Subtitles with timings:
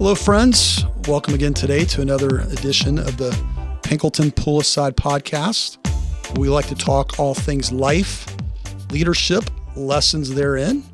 [0.00, 0.86] Hello, friends.
[1.08, 3.32] Welcome again today to another edition of the
[3.82, 5.76] Pinkleton Pull Aside podcast.
[6.38, 8.34] We like to talk all things life,
[8.90, 10.84] leadership, lessons therein.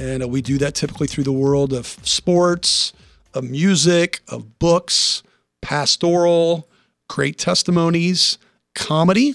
[0.00, 2.92] And uh, we do that typically through the world of sports,
[3.34, 5.22] of music, of books,
[5.62, 6.68] pastoral,
[7.08, 8.36] great testimonies,
[8.74, 9.34] comedy.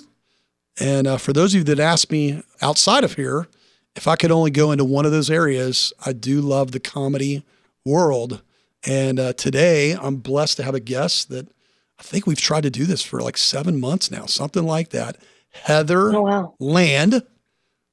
[0.77, 3.47] And uh, for those of you that ask me outside of here,
[3.95, 7.45] if I could only go into one of those areas, I do love the comedy
[7.85, 8.41] world.
[8.87, 11.47] And uh, today I'm blessed to have a guest that
[11.99, 15.17] I think we've tried to do this for like seven months now, something like that.
[15.51, 16.55] Heather Oh, wow.
[16.59, 17.23] Land,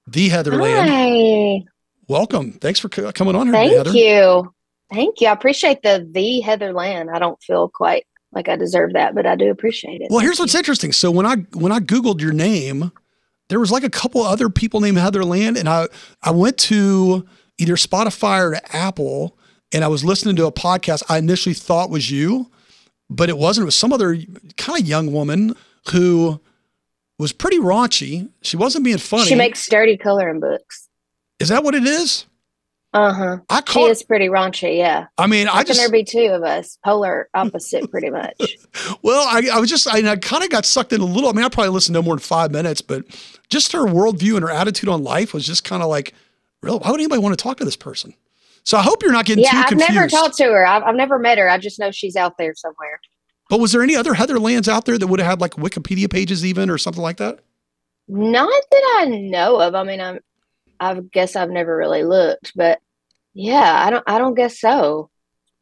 [0.07, 0.59] the Heather Hi.
[0.59, 1.69] Land.
[2.09, 2.53] Welcome.
[2.53, 3.93] Thanks for co- coming on here, Thank Heather.
[3.93, 4.53] you.
[4.93, 5.29] Thank you.
[5.29, 7.09] I appreciate the the Heather Land.
[7.11, 10.09] I don't feel quite like I deserve that, but I do appreciate it.
[10.11, 10.93] Well, Thank here's what's interesting.
[10.93, 12.91] So when I when I googled your name,
[13.49, 15.87] there was like a couple other people named Heather Land, and I
[16.23, 17.25] I went to
[17.59, 19.39] either Spotify or to Apple,
[19.73, 22.51] and I was listening to a podcast I initially thought was you,
[23.11, 23.65] but it wasn't.
[23.65, 24.17] It was some other
[24.57, 25.55] kind of young woman
[25.91, 26.41] who
[27.19, 28.29] was pretty raunchy.
[28.43, 29.25] She wasn't being funny.
[29.27, 30.89] She makes sturdy coloring books.
[31.39, 32.27] is that what it is?
[32.95, 33.37] Uh huh.
[33.49, 33.91] I She caught.
[33.91, 34.77] is pretty raunchy.
[34.77, 35.07] Yeah.
[35.17, 36.77] I mean, I How can just there be two of us?
[36.85, 38.41] Polar opposite, pretty much.
[39.03, 41.29] Well, I, I was just, I, I kind of got sucked in a little.
[41.29, 43.05] I mean, I probably listened no more than five minutes, but
[43.49, 46.13] just her worldview and her attitude on life was just kind of like,
[46.63, 46.79] real.
[46.81, 48.15] Why would anybody want to talk to this person?
[48.65, 49.93] So I hope you're not getting yeah, too I've confused.
[49.95, 50.67] never talked to her.
[50.67, 51.49] I've, I've never met her.
[51.49, 53.01] I just know she's out there somewhere.
[53.51, 56.11] but was there any other Heather Lands out there that would have had like Wikipedia
[56.11, 57.41] pages even or something like that?
[58.09, 59.75] Not that I know of.
[59.75, 60.19] I mean, I'm.
[60.81, 62.81] I guess I've never really looked, but
[63.35, 64.05] yeah, I don't.
[64.07, 65.11] I don't guess so.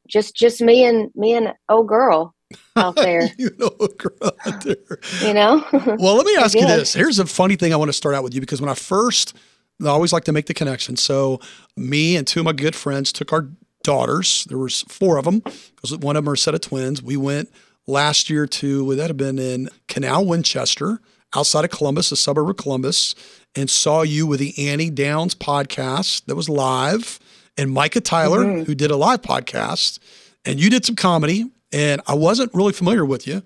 [0.08, 2.34] Just, just me and me and old girl
[2.74, 3.28] out there.
[3.38, 4.98] you know, girl out there.
[5.22, 5.64] you know.
[5.72, 6.94] Well, let me ask you this.
[6.94, 9.36] Here's a funny thing I want to start out with you because when I first,
[9.82, 10.96] I always like to make the connection.
[10.96, 11.41] So,
[11.76, 13.48] me and two of my good friends took our
[13.82, 14.44] daughters.
[14.48, 17.02] There was four of them because one of them are a set of twins.
[17.02, 17.50] We went
[17.86, 21.00] last year to would that have been in Canal Winchester,
[21.34, 23.14] outside of Columbus, a suburb of Columbus,
[23.56, 27.18] and saw you with the Annie Downs podcast that was live,
[27.56, 28.66] and Micah Tyler Mhm.
[28.66, 29.98] who did a live podcast,
[30.44, 31.47] and you did some comedy.
[31.72, 33.42] And I wasn't really familiar with you,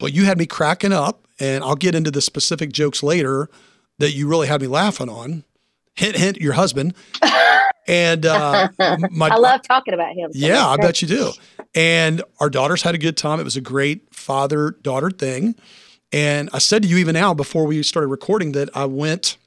[0.00, 1.24] but you had me cracking up.
[1.40, 3.48] And I'll get into the specific jokes later
[4.00, 5.44] that you really had me laughing on.
[5.98, 6.94] Hint, hint, your husband.
[7.88, 8.68] And uh,
[9.10, 10.32] my, I love talking about him.
[10.32, 10.86] so yeah, I great.
[10.86, 11.32] bet you do.
[11.74, 13.40] And our daughters had a good time.
[13.40, 15.56] It was a great father daughter thing.
[16.12, 19.38] And I said to you even now before we started recording that I went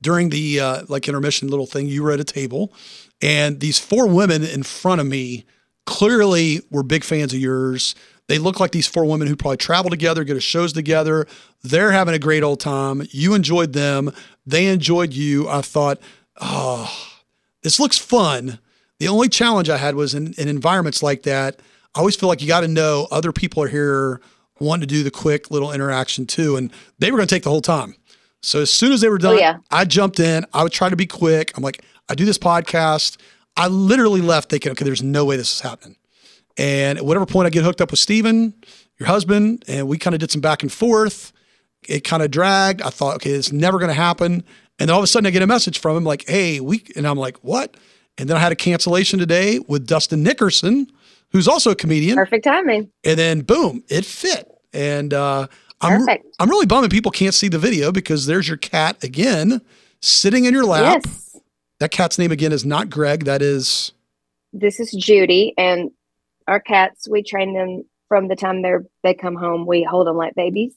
[0.00, 1.86] during the uh, like intermission little thing.
[1.86, 2.74] You were at a table,
[3.22, 5.44] and these four women in front of me
[5.86, 7.94] clearly were big fans of yours.
[8.28, 11.26] They look like these four women who probably travel together, go to shows together.
[11.62, 13.06] They're having a great old time.
[13.10, 14.12] You enjoyed them.
[14.46, 15.48] They enjoyed you.
[15.48, 15.98] I thought,
[16.40, 16.92] oh,
[17.62, 18.58] this looks fun.
[18.98, 21.60] The only challenge I had was in, in environments like that.
[21.94, 24.20] I always feel like you got to know other people are here
[24.58, 26.56] wanting to do the quick little interaction too.
[26.56, 27.94] And they were going to take the whole time.
[28.42, 29.58] So as soon as they were oh, done, Oh, yeah.
[29.70, 30.44] I jumped in.
[30.52, 31.56] I would try to be quick.
[31.56, 33.18] I'm like, I do this podcast.
[33.56, 35.96] I literally left thinking, okay, there's no way this is happening.
[36.56, 38.54] And at whatever point I get hooked up with Steven,
[38.98, 41.32] your husband, and we kind of did some back and forth.
[41.88, 42.82] It kind of dragged.
[42.82, 44.44] I thought, okay, it's never going to happen.
[44.78, 46.84] And then all of a sudden I get a message from him like, hey, we,
[46.96, 47.76] and I'm like, what?
[48.18, 50.86] And then I had a cancellation today with Dustin Nickerson,
[51.30, 52.16] who's also a comedian.
[52.16, 52.90] Perfect timing.
[53.04, 54.48] And then boom, it fit.
[54.72, 55.46] And uh,
[55.80, 56.26] I'm, Perfect.
[56.38, 59.60] I'm really bummed people can't see the video because there's your cat again
[60.00, 61.02] sitting in your lap.
[61.04, 61.36] Yes.
[61.80, 63.24] That cat's name again is not Greg.
[63.24, 63.92] That is,
[64.52, 65.90] This is Judy, and
[66.46, 67.08] our cats.
[67.08, 69.66] We train them from the time they're they come home.
[69.66, 70.74] We hold them like babies,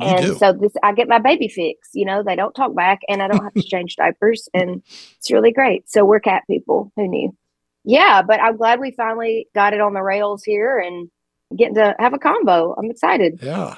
[0.00, 1.90] and and so this I get my baby fix.
[1.92, 4.82] You know, they don't talk back, and I don't have to change diapers, and
[5.18, 5.90] it's really great.
[5.90, 6.92] So we're cat people.
[6.96, 7.36] Who knew?
[7.84, 11.10] Yeah, but I'm glad we finally got it on the rails here and
[11.56, 12.74] getting to have a combo.
[12.78, 13.40] I'm excited.
[13.42, 13.76] Yeah.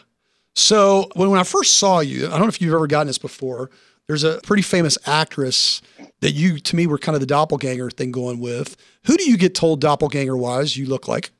[0.54, 3.18] So when, when I first saw you, I don't know if you've ever gotten this
[3.18, 3.70] before.
[4.06, 5.80] There's a pretty famous actress
[6.20, 8.76] that you, to me, were kind of the doppelganger thing going with.
[9.06, 11.30] Who do you get told doppelganger wise you look like?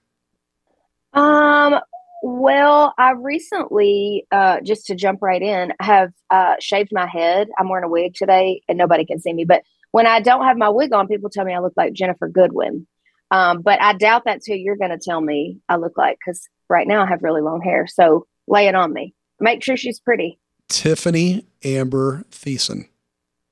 [1.12, 1.78] Um,
[2.26, 7.48] well, I recently, uh, just to jump right in, have uh, shaved my head.
[7.58, 9.44] I'm wearing a wig today, and nobody can see me.
[9.44, 12.32] But when I don't have my wig on, people tell me I look like Ginnifer
[12.32, 12.86] Goodwin.
[13.30, 16.48] Um, but I doubt that's who you're going to tell me I look like because
[16.70, 17.86] right now I have really long hair.
[17.86, 19.12] So lay it on me.
[19.38, 20.38] Make sure she's pretty.
[20.70, 22.88] Tiffani Amber Thiessen.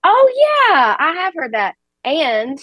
[0.03, 0.97] Oh, yeah.
[0.99, 1.75] I have heard that.
[2.05, 2.59] And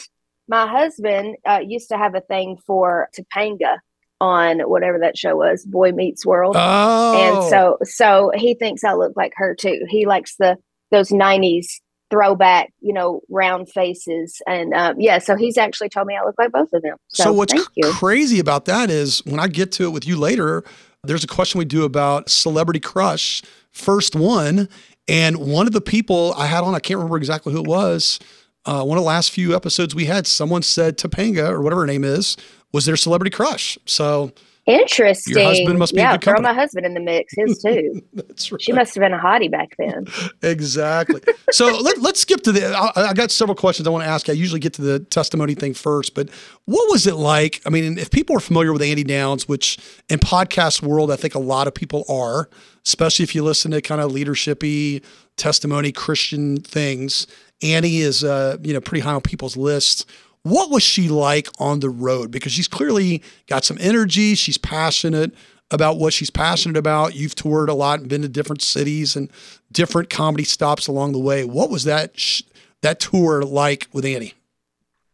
[0.47, 3.77] my husband uh, used to have a thing for Topanga
[4.21, 6.55] on whatever that show was, Boy Meets World.
[6.57, 7.15] Oh.
[7.17, 9.85] And so so he thinks I look like her too.
[9.89, 10.57] He likes the
[10.91, 11.65] those 90s
[12.09, 14.41] throwback, you know, round faces.
[14.47, 16.97] And um, yeah, so he's actually told me I look like both of them.
[17.09, 17.91] So, So, what's thank you.
[17.91, 20.63] crazy about that is when I get to it with you later,
[21.03, 24.67] there's a question we do about celebrity crush, first one.
[25.07, 28.19] And one of the people I had on, I can't remember exactly who it was.
[28.65, 31.87] Uh, one of the last few episodes we had, someone said Topanga or whatever her
[31.87, 32.37] name is
[32.71, 33.77] was their celebrity crush.
[33.85, 34.31] So
[34.69, 35.35] Interesting.
[35.35, 37.33] Your husband must be yeah, throw my husband in the mix.
[37.35, 38.03] His too.
[38.13, 38.61] that's right.
[38.61, 40.05] she must have been a hottie back then.
[40.43, 41.21] Exactly.
[41.49, 42.67] So let, let's skip to the.
[42.67, 44.29] I, I got several questions I want to ask.
[44.29, 46.29] I usually get to the testimony thing first, but
[46.65, 47.61] what was it like?
[47.65, 51.33] I mean, if people are familiar with Annie Downs, which in podcast world, I think
[51.33, 52.47] a lot of people are,
[52.85, 55.03] especially if you listen to kind of leadershipy
[55.35, 57.25] testimony, Christian things.
[57.61, 60.05] Annie is, uh, you know, pretty high on people's lists.
[60.43, 62.31] What was she like on the road?
[62.31, 64.35] Because she's clearly got some energy.
[64.35, 65.33] She's passionate
[65.71, 67.15] about what she's passionate about.
[67.15, 69.29] You've toured a lot and been to different cities and
[69.71, 71.43] different comedy stops along the way.
[71.43, 72.43] What was that sh-
[72.81, 74.33] that tour like with Annie?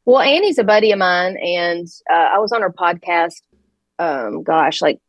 [0.05, 3.41] Well, Annie's a buddy of mine, and uh, I was on her podcast.
[3.97, 4.99] Um, gosh, like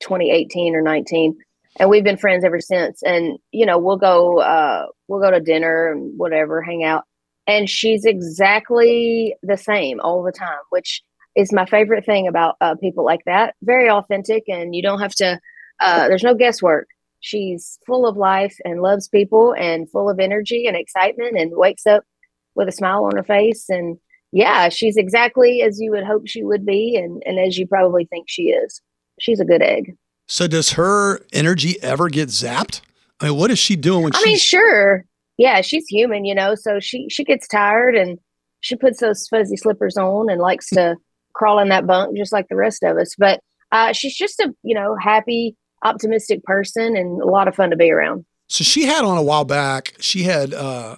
[0.00, 1.36] 2018 or 19,
[1.78, 3.02] and we've been friends ever since.
[3.02, 7.04] And you know, we'll go uh, we'll go to dinner and whatever, hang out.
[7.46, 11.02] And she's exactly the same all the time, which
[11.34, 13.54] is my favorite thing about uh, people like that.
[13.62, 15.40] Very authentic, and you don't have to.
[15.80, 16.88] Uh, there's no guesswork.
[17.20, 21.86] She's full of life and loves people, and full of energy and excitement, and wakes
[21.86, 22.04] up
[22.54, 23.98] with a smile on her face and
[24.32, 28.04] yeah, she's exactly as you would hope she would be, and, and as you probably
[28.04, 28.82] think she is.
[29.18, 29.96] She's a good egg.
[30.28, 32.82] So does her energy ever get zapped?
[33.18, 35.04] I mean, what is she doing when she's I mean, sure,
[35.38, 36.54] yeah, she's human, you know.
[36.54, 38.18] So she she gets tired and
[38.60, 40.96] she puts those fuzzy slippers on and likes to
[41.34, 43.14] crawl in that bunk just like the rest of us.
[43.18, 43.40] But
[43.72, 47.76] uh, she's just a you know happy, optimistic person and a lot of fun to
[47.76, 48.26] be around.
[48.48, 50.96] So she had on a while back, she had uh,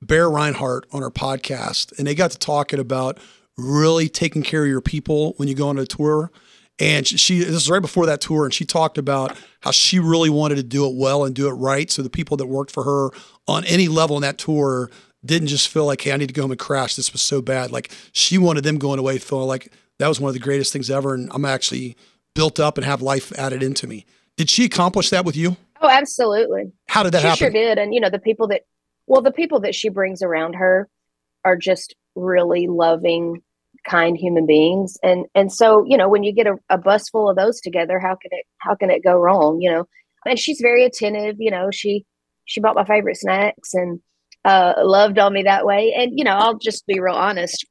[0.00, 3.18] Bear Rinehart on her podcast, and they got to talking about
[3.58, 6.30] really taking care of your people when you go on a tour.
[6.78, 10.30] And she, this is right before that tour, and she talked about how she really
[10.30, 11.90] wanted to do it well and do it right.
[11.90, 13.10] So the people that worked for her
[13.46, 14.90] on any level in that tour
[15.24, 16.96] didn't just feel like, hey, I need to go home and crash.
[16.96, 17.70] This was so bad.
[17.70, 20.90] Like she wanted them going away feeling like that was one of the greatest things
[20.90, 21.96] ever, and I'm actually
[22.34, 24.04] built up and have life added into me.
[24.36, 25.56] Did she accomplish that with you?
[25.80, 26.72] Oh, absolutely.
[26.88, 27.38] How did that she happen?
[27.38, 27.78] sure did.
[27.78, 28.62] And you know, the people that
[29.06, 30.88] well, the people that she brings around her
[31.44, 33.42] are just really loving,
[33.88, 34.96] kind human beings.
[35.02, 37.98] And and so, you know, when you get a, a bus full of those together,
[37.98, 39.60] how can it how can it go wrong?
[39.60, 39.84] You know?
[40.26, 42.04] And she's very attentive, you know, she
[42.44, 44.00] she bought my favorite snacks and
[44.44, 45.94] uh loved on me that way.
[45.96, 47.66] And, you know, I'll just be real honest.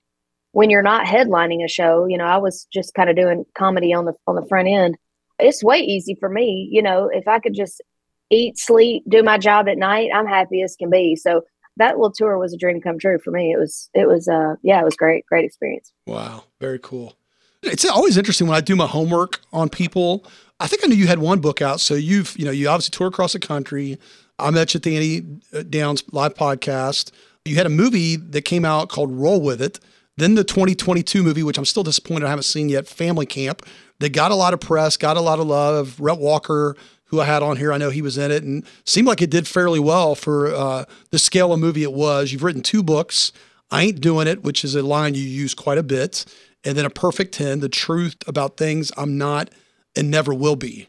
[0.53, 3.93] When you're not headlining a show, you know, I was just kind of doing comedy
[3.93, 4.97] on the on the front end.
[5.39, 7.81] It's way easy for me, you know, if I could just
[8.29, 11.15] eat, sleep, do my job at night, I'm happy as can be.
[11.15, 11.41] So
[11.77, 13.51] that little tour was a dream come true for me.
[13.51, 15.91] It was, it was, uh, yeah, it was great, great experience.
[16.06, 17.15] Wow, very cool.
[17.63, 20.25] It's always interesting when I do my homework on people.
[20.59, 22.92] I think I knew you had one book out, so you've you know you obviously
[22.92, 23.99] tour across the country.
[24.40, 27.11] I met you at the Annie Downs live podcast.
[27.45, 29.80] You had a movie that came out called Roll with It.
[30.18, 33.66] Then the 2022 movie, which I'm still disappointed I haven't seen yet, Family Camp.
[33.99, 35.99] That got a lot of press, got a lot of love.
[35.99, 36.75] Rhett Walker,
[37.11, 39.30] who I had on here, I know he was in it, and seemed like it
[39.30, 42.31] did fairly well for uh, the scale of movie it was.
[42.31, 43.31] You've written two books.
[43.69, 46.25] I ain't doing it, which is a line you use quite a bit
[46.63, 49.49] and then a perfect 10, the truth about things I'm not
[49.95, 50.87] and never will be.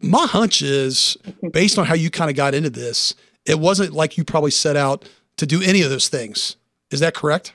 [0.00, 1.16] My hunch is
[1.52, 4.76] based on how you kind of got into this, it wasn't like you probably set
[4.76, 6.56] out to do any of those things.
[6.90, 7.52] Is that correct?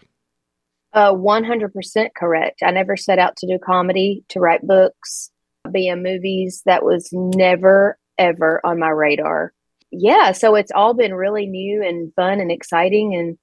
[0.94, 2.62] Uh, 100% correct.
[2.64, 5.32] I never set out to do comedy, to write books,
[5.72, 6.62] be in movies.
[6.66, 9.54] That was never, ever on my radar.
[9.92, 10.32] Yeah.
[10.32, 13.38] So it's all been really new and fun and exciting and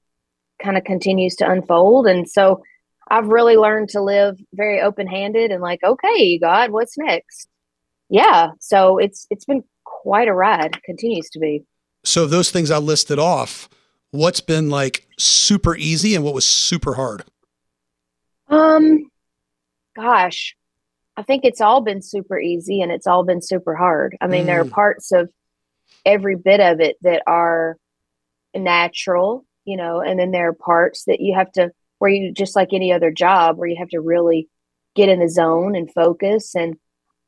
[0.63, 2.07] kind of continues to unfold.
[2.07, 2.63] And so
[3.09, 7.49] I've really learned to live very open handed and like, okay, God, what's next?
[8.09, 8.51] Yeah.
[8.61, 11.65] So it's, it's been quite a ride, continues to be.
[12.03, 13.69] So, those things I listed off,
[14.11, 17.25] what's been like super easy and what was super hard?
[18.49, 19.11] Um,
[19.95, 20.57] gosh,
[21.21, 24.17] I think it's all been super easy and it's all been super hard.
[24.23, 24.71] I mean, there are Mm.
[24.71, 25.31] parts of
[26.07, 27.77] every bit of it that are
[28.57, 32.57] natural, you know, and then there are parts that you have to, where you just
[32.57, 34.49] like any other job, where you have to really
[34.95, 36.55] get in the zone and focus.
[36.55, 36.77] And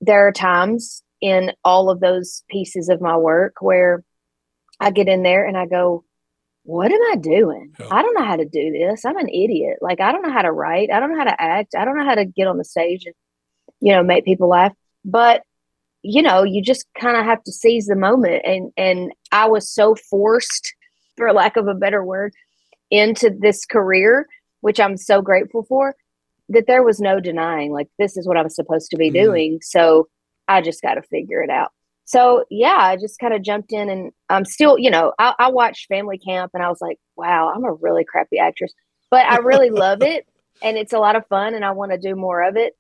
[0.01, 4.03] there are times in all of those pieces of my work where
[4.81, 6.03] I get in there and I go,
[6.65, 7.75] what am I doing?
[7.79, 7.89] Yeah.
[7.91, 9.05] I don't know how to do this.
[9.05, 9.81] I'm an idiot.
[9.83, 10.91] Like, I don't know how to write.
[10.91, 11.75] I don't know how to act.
[11.77, 13.15] I don't know how to get on the stage and,
[13.83, 14.73] you know, make people laugh.
[15.05, 15.43] But,
[16.03, 18.43] you know, you just kind of have to seize the moment.
[18.45, 20.75] And, and I was so forced,
[21.17, 22.33] for lack of a better word,
[22.91, 24.27] into this career,
[24.61, 25.95] which I'm so grateful for,
[26.49, 29.59] that there was no denying, like, this is what I'm supposed to be mm doing.
[29.63, 30.09] So
[30.49, 31.73] I just got to figure it out
[32.05, 35.51] so yeah, I just kind of jumped in and I'm still, you know, I, I
[35.51, 38.73] watched Family Camp and I was like, wow, I'm a really crappy actress,
[39.11, 40.27] but I really love it
[40.63, 42.77] and it's a lot of fun and I want to do more of it.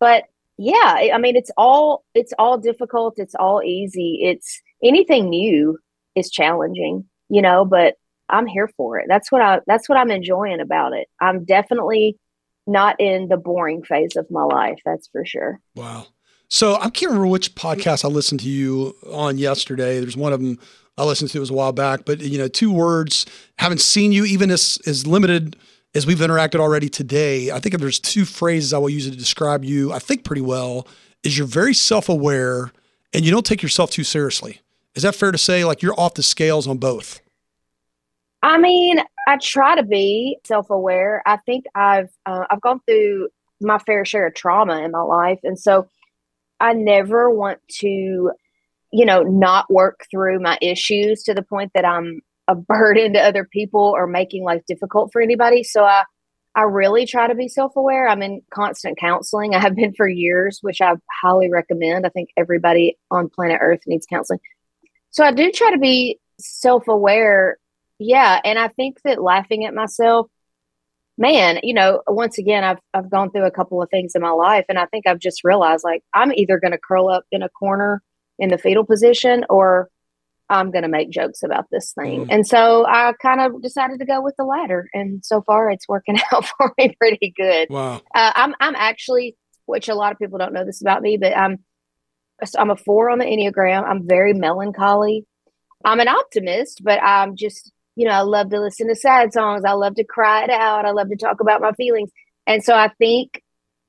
[0.00, 0.24] But
[0.56, 3.14] yeah, I mean, it's all it's all difficult.
[3.18, 4.20] It's all easy.
[4.22, 5.78] It's anything new
[6.14, 7.64] is challenging, you know.
[7.64, 7.96] But
[8.28, 9.06] I'm here for it.
[9.08, 11.08] That's what I that's what I'm enjoying about it.
[11.20, 12.18] I'm definitely
[12.66, 14.78] not in the boring phase of my life.
[14.84, 15.60] That's for sure.
[15.74, 16.06] Wow.
[16.48, 19.98] So I can't remember which podcast I listened to you on yesterday.
[19.98, 20.58] There's one of them
[20.96, 23.26] I listened to it was a while back, but you know, two words.
[23.58, 25.56] Haven't seen you even as as limited
[25.94, 27.50] as we've interacted already today.
[27.50, 30.42] I think if there's two phrases I will use to describe you, I think pretty
[30.42, 30.86] well,
[31.22, 32.72] is you're very self aware
[33.12, 34.60] and you don't take yourself too seriously.
[34.94, 35.64] Is that fair to say?
[35.64, 37.20] Like you're off the scales on both.
[38.42, 41.22] I mean, I try to be self aware.
[41.26, 43.28] I think I've uh, I've gone through
[43.60, 45.88] my fair share of trauma in my life, and so
[46.60, 48.32] I never want to,
[48.92, 53.20] you know, not work through my issues to the point that I'm a burden to
[53.20, 55.62] other people or making life difficult for anybody.
[55.62, 56.04] So I
[56.56, 58.06] I really try to be self-aware.
[58.06, 59.54] I'm in constant counseling.
[59.54, 62.06] I have been for years, which I highly recommend.
[62.06, 64.38] I think everybody on planet Earth needs counseling.
[65.10, 67.58] So I do try to be self-aware.
[67.98, 70.28] Yeah, and I think that laughing at myself
[71.16, 74.30] man, you know, once again, I've I've gone through a couple of things in my
[74.30, 77.42] life, and I think I've just realized like I'm either going to curl up in
[77.42, 78.02] a corner
[78.38, 79.88] in the fetal position, or
[80.48, 82.26] I'm going to make jokes about this thing.
[82.26, 82.28] Mm.
[82.30, 85.88] And so I kind of decided to go with the latter, and so far it's
[85.88, 87.68] working out for me pretty good.
[87.70, 88.02] Wow.
[88.14, 89.36] Uh, I'm I'm actually,
[89.66, 91.58] which a lot of people don't know this about me, but I'm
[92.58, 93.84] I'm a four on the enneagram.
[93.84, 95.26] I'm very melancholy.
[95.84, 99.64] I'm an optimist, but I'm just you know, I love to listen to sad songs.
[99.64, 100.84] I love to cry it out.
[100.84, 102.10] I love to talk about my feelings.
[102.46, 103.42] And so I think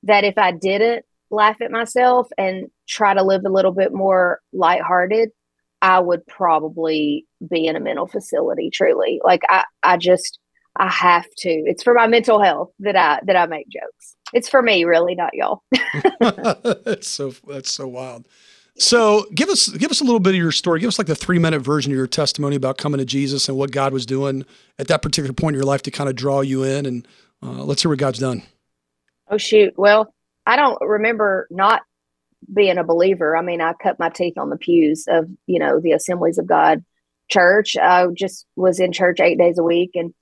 [0.03, 4.39] that if I didn't laugh at myself and try to live a little bit more
[4.53, 5.31] lighthearted,
[5.81, 9.21] I would probably be in a mental facility truly.
[9.23, 10.39] Like I, I just
[10.77, 11.49] I have to.
[11.49, 14.15] It's for my mental health that I that I make jokes.
[14.33, 15.63] It's for me, really, not y'all.
[16.19, 18.27] that's so that's so wild.
[18.77, 20.81] So give us give us a little bit of your story.
[20.81, 23.57] Give us like the three minute version of your testimony about coming to Jesus and
[23.57, 24.45] what God was doing
[24.77, 26.85] at that particular point in your life to kind of draw you in.
[26.85, 27.07] And
[27.41, 28.43] uh, let's hear what God's done.
[29.29, 29.73] Oh shoot!
[29.77, 30.13] Well,
[30.45, 31.83] I don't remember not
[32.53, 33.35] being a believer.
[33.35, 36.47] I mean, I cut my teeth on the pews of you know the Assemblies of
[36.47, 36.83] God
[37.29, 37.75] church.
[37.77, 40.13] I just was in church eight days a week, and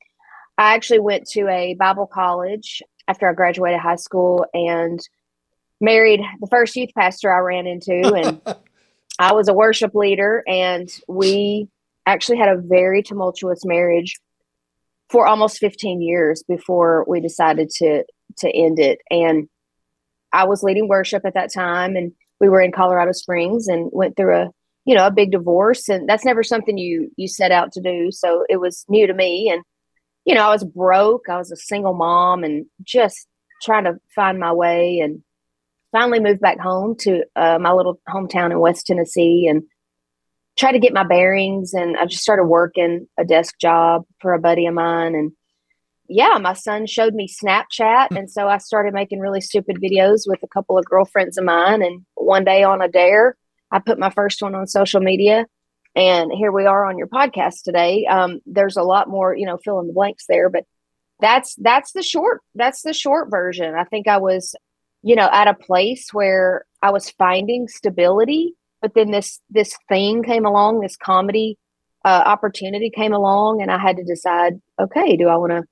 [0.57, 4.99] I actually went to a Bible college after I graduated high school and
[5.81, 8.41] married the first youth pastor I ran into, and
[9.19, 11.67] I was a worship leader, and we
[12.05, 14.19] actually had a very tumultuous marriage
[15.09, 18.03] for almost 15 years before we decided to
[18.37, 18.99] to end it.
[19.09, 19.47] And
[20.33, 24.17] I was leading worship at that time, and we were in Colorado Springs and went
[24.17, 24.49] through a
[24.85, 28.11] you know a big divorce, and that's never something you you set out to do.
[28.11, 29.63] So it was new to me, and
[30.25, 31.29] you know I was broke.
[31.29, 33.27] I was a single mom, and just
[33.61, 35.23] trying to find my way and
[35.93, 39.63] finally moved back home to uh, my little hometown in West Tennessee and
[40.57, 41.73] tried to get my bearings.
[41.73, 45.15] And I just started working a desk job for a buddy of mine.
[45.15, 45.31] And
[46.13, 48.15] yeah, my son showed me Snapchat.
[48.15, 51.81] And so I started making really stupid videos with a couple of girlfriends of mine.
[51.81, 53.35] And one day on a dare,
[53.71, 55.45] I put my first one on social media.
[55.95, 58.05] And here we are on your podcast today.
[58.05, 60.65] Um, there's a lot more, you know, fill in the blanks there, but
[61.19, 63.75] that's that's the short that's the short version.
[63.75, 64.55] I think I was
[65.03, 70.23] you know, at a place where I was finding stability, but then this this thing
[70.23, 71.57] came along, this comedy
[72.05, 75.63] uh, opportunity came along, and I had to decide, okay, do I want to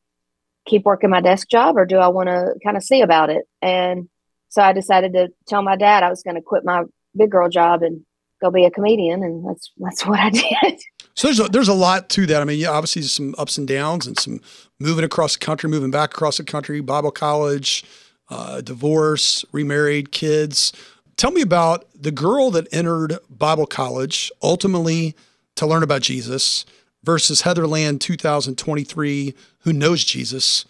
[0.66, 3.46] keep working my desk job or do I want to kind of see about it?
[3.62, 4.10] And
[4.50, 6.84] so I decided to tell my dad I was going to quit my
[7.16, 8.02] big girl job and
[8.42, 10.82] go be a comedian, and that's that's what I did.
[11.14, 12.42] So there's a, there's a lot to that.
[12.42, 14.42] I mean, obviously some ups and downs and some
[14.80, 17.84] moving across the country, moving back across the country, Bible college,
[18.30, 20.74] uh, divorce, remarried, kids.
[21.18, 25.16] Tell me about the girl that entered Bible college ultimately
[25.56, 26.66] to learn about Jesus
[27.04, 30.66] versus Heather Land 2023 who knows Jesus.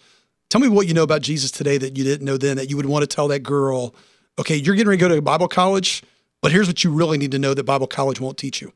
[0.48, 2.76] Tell me what you know about Jesus today that you didn't know then that you
[2.76, 3.94] would want to tell that girl,
[4.38, 6.02] okay, you're getting ready to go to Bible college,
[6.40, 8.72] but here's what you really need to know that Bible college won't teach you.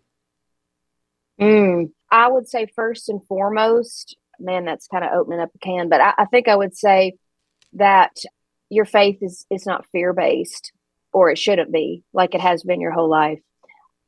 [1.40, 5.88] Mm, I would say first and foremost, man, that's kind of opening up a can,
[5.88, 7.14] but I, I think I would say
[7.74, 8.16] that
[8.70, 10.72] your faith is is not fear based,
[11.12, 13.40] or it shouldn't be, like it has been your whole life.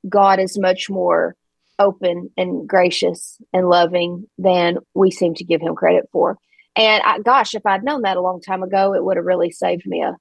[0.08, 1.36] God is much more
[1.78, 6.38] open and gracious and loving than we seem to give him credit for.
[6.76, 9.50] And I, gosh, if I'd known that a long time ago, it would have really
[9.50, 10.16] saved me a,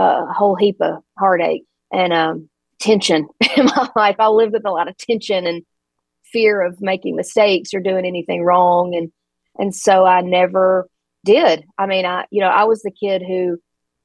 [0.00, 4.16] a whole heap of heartache and um, tension in my life.
[4.18, 5.62] I lived with a lot of tension and
[6.24, 9.10] fear of making mistakes or doing anything wrong, and
[9.58, 10.88] and so I never
[11.24, 11.64] did.
[11.78, 13.58] I mean, I you know I was the kid who,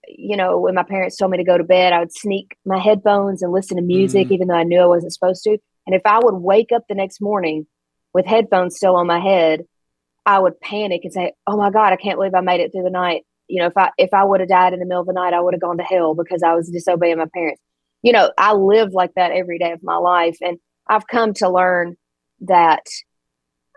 [0.08, 2.80] you know, when my parents told me to go to bed, I would sneak my
[2.80, 4.32] headphones and listen to music, mm.
[4.32, 5.58] even though I knew I wasn't supposed to.
[5.86, 7.68] And if I would wake up the next morning
[8.14, 9.62] with headphones still on my head,
[10.26, 12.84] I would panic and say, "Oh my God, I can't believe I made it through
[12.84, 15.08] the night." You know, if I if I would have died in the middle of
[15.08, 17.62] the night, I would have gone to hell because I was disobeying my parents.
[18.04, 20.58] You know, I lived like that every day of my life, and
[20.88, 21.96] I've come to learn
[22.42, 22.86] that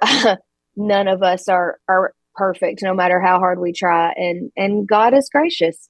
[0.76, 5.14] none of us are are perfect, no matter how hard we try, and and God
[5.14, 5.88] is gracious.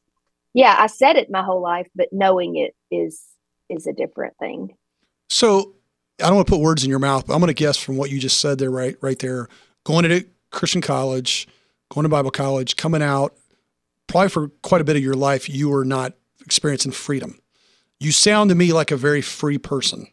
[0.53, 3.23] Yeah, I said it my whole life, but knowing it is
[3.69, 4.77] is a different thing.
[5.31, 5.75] So
[6.21, 7.97] I don't want to put words in your mouth, but I'm going to guess from
[7.97, 9.49] what you just said there, right, right there,
[9.85, 11.49] going to Christian college,
[11.93, 13.35] going to Bible college, coming out,
[14.07, 16.13] probably for quite a bit of your life, you were not
[16.45, 17.41] experiencing freedom.
[17.99, 20.07] You sound to me like a very free person.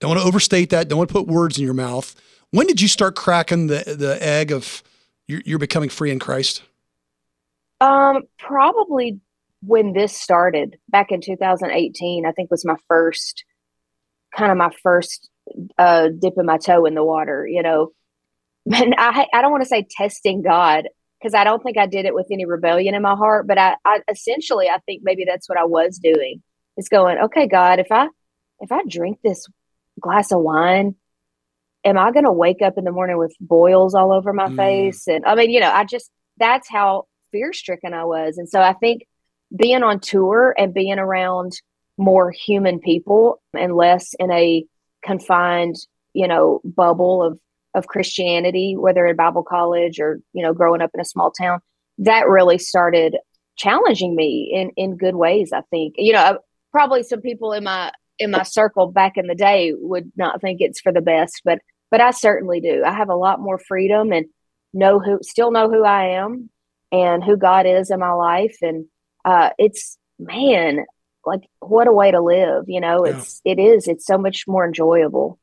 [0.00, 0.88] Don't want to overstate that.
[0.88, 2.14] Don't want to put words in your mouth.
[2.52, 4.82] When did you start cracking the the egg of
[5.28, 6.62] you're, you're becoming free in Christ?
[7.80, 9.20] Um, probably
[9.62, 12.26] when this started back in 2018.
[12.26, 13.44] I think was my first
[14.36, 15.28] kind of my first
[15.78, 17.46] uh, dipping my toe in the water.
[17.46, 17.92] You know,
[18.72, 20.88] and I I don't want to say testing God
[21.20, 23.76] because I don't think I did it with any rebellion in my heart, but I,
[23.84, 26.42] I essentially I think maybe that's what I was doing.
[26.76, 28.08] Is going, okay, God, if I
[28.60, 29.46] if I drink this
[30.00, 30.94] glass of wine,
[31.84, 34.56] am I going to wake up in the morning with boils all over my mm.
[34.56, 35.08] face?
[35.08, 38.38] And I mean, you know, I just that's how fear stricken I was.
[38.38, 39.06] And so I think
[39.54, 41.52] being on tour and being around
[41.96, 44.64] more human people and less in a
[45.02, 45.76] confined,
[46.12, 47.38] you know, bubble of
[47.74, 51.60] of Christianity, whether in Bible college or, you know, growing up in a small town,
[51.98, 53.16] that really started
[53.56, 55.94] challenging me in, in good ways, I think.
[55.96, 56.38] You know,
[56.72, 60.60] probably some people in my in my circle back in the day would not think
[60.60, 61.58] it's for the best, but
[61.90, 62.82] but I certainly do.
[62.84, 64.26] I have a lot more freedom and
[64.72, 66.50] know who still know who I am
[66.92, 68.56] and who God is in my life.
[68.62, 68.86] And
[69.24, 70.84] uh it's man,
[71.24, 73.16] like what a way to live, you know, yeah.
[73.16, 75.38] it's it is, it's so much more enjoyable.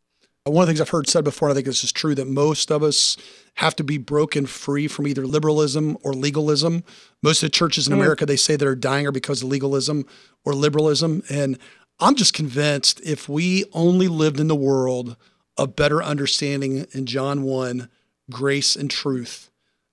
[0.46, 2.28] One of the things I've heard said before, and I think this is true, that
[2.28, 3.18] most of us
[3.56, 6.84] have to be broken free from either liberalism or legalism.
[7.22, 7.98] Most of the churches in mm.
[7.98, 10.06] America, they say that are dying are because of legalism
[10.46, 11.22] or liberalism.
[11.30, 11.60] And
[12.00, 15.18] I'm just convinced if we only lived in the world
[15.58, 17.90] of better understanding in John 1,
[18.30, 19.50] grace and truth.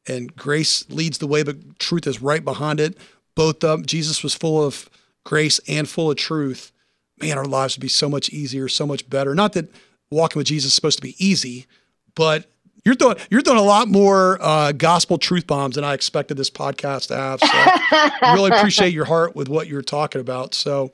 [0.07, 2.99] And grace leads the way, but truth is right behind it.
[3.35, 4.89] Both of Jesus was full of
[5.25, 6.73] grace and full of truth.
[7.21, 9.35] Man, our lives would be so much easier, so much better.
[9.35, 9.73] Not that
[10.11, 11.67] walking with Jesus is supposed to be easy,
[12.15, 12.51] but
[12.85, 16.51] you're throwing you're throwing a lot more uh, gospel truth bombs than I expected this
[16.51, 17.41] podcast to have.
[17.41, 20.55] So really appreciate your heart with what you're talking about.
[20.55, 20.93] So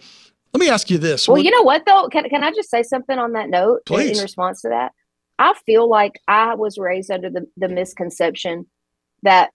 [0.53, 1.27] let me ask you this.
[1.27, 2.09] Well, what, you know what though?
[2.09, 4.19] Can can I just say something on that note please.
[4.19, 4.93] in response to that?
[5.39, 8.67] I feel like I was raised under the, the misconception
[9.23, 9.51] that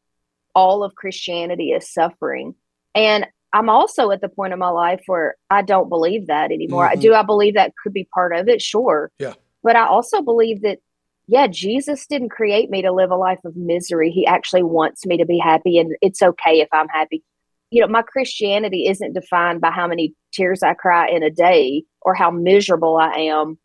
[0.55, 2.55] all of Christianity is suffering.
[2.95, 6.89] And I'm also at the point in my life where I don't believe that anymore.
[6.89, 6.99] Mm-hmm.
[6.99, 8.61] Do I believe that could be part of it?
[8.61, 9.09] Sure.
[9.17, 9.35] Yeah.
[9.63, 10.79] But I also believe that,
[11.27, 14.11] yeah, Jesus didn't create me to live a life of misery.
[14.11, 17.23] He actually wants me to be happy, and it's okay if I'm happy.
[17.71, 21.85] You know, my Christianity isn't defined by how many tears I cry in a day
[22.01, 23.57] or how miserable I am.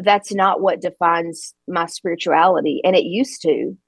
[0.00, 3.78] That's not what defines my spirituality, and it used to.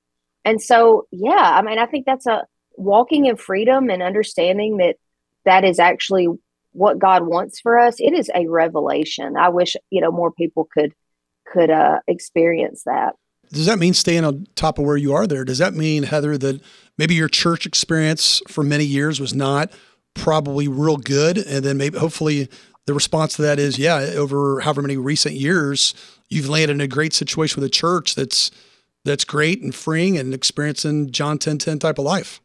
[0.44, 4.94] And so, yeah, I mean, I think that's a walking in freedom and understanding that
[5.48, 6.28] that is actually
[6.72, 7.96] what God wants for us.
[7.98, 9.36] It is a revelation.
[9.36, 10.92] I wish, you know, more people could
[11.50, 13.14] could uh, experience that.
[13.50, 15.44] Does that mean staying on top of where you are there?
[15.44, 16.60] Does that mean, Heather, that
[16.98, 19.72] maybe your church experience for many years was not
[20.12, 21.38] probably real good?
[21.38, 22.50] And then maybe hopefully
[22.84, 25.94] the response to that is, yeah, over however many recent years,
[26.28, 28.50] you've landed in a great situation with a church that's
[29.06, 32.42] that's great and freeing and experiencing John 10 10 type of life.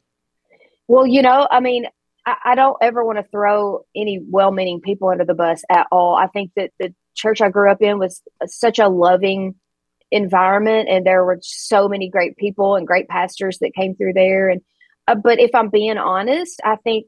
[0.88, 1.88] Well, you know, I mean,
[2.26, 5.88] I, I don't ever want to throw any well meaning people under the bus at
[5.92, 6.16] all.
[6.16, 9.56] I think that the church I grew up in was such a loving
[10.12, 14.50] environment and there were so many great people and great pastors that came through there
[14.50, 14.62] and
[15.08, 17.08] uh, but if I'm being honest, I think,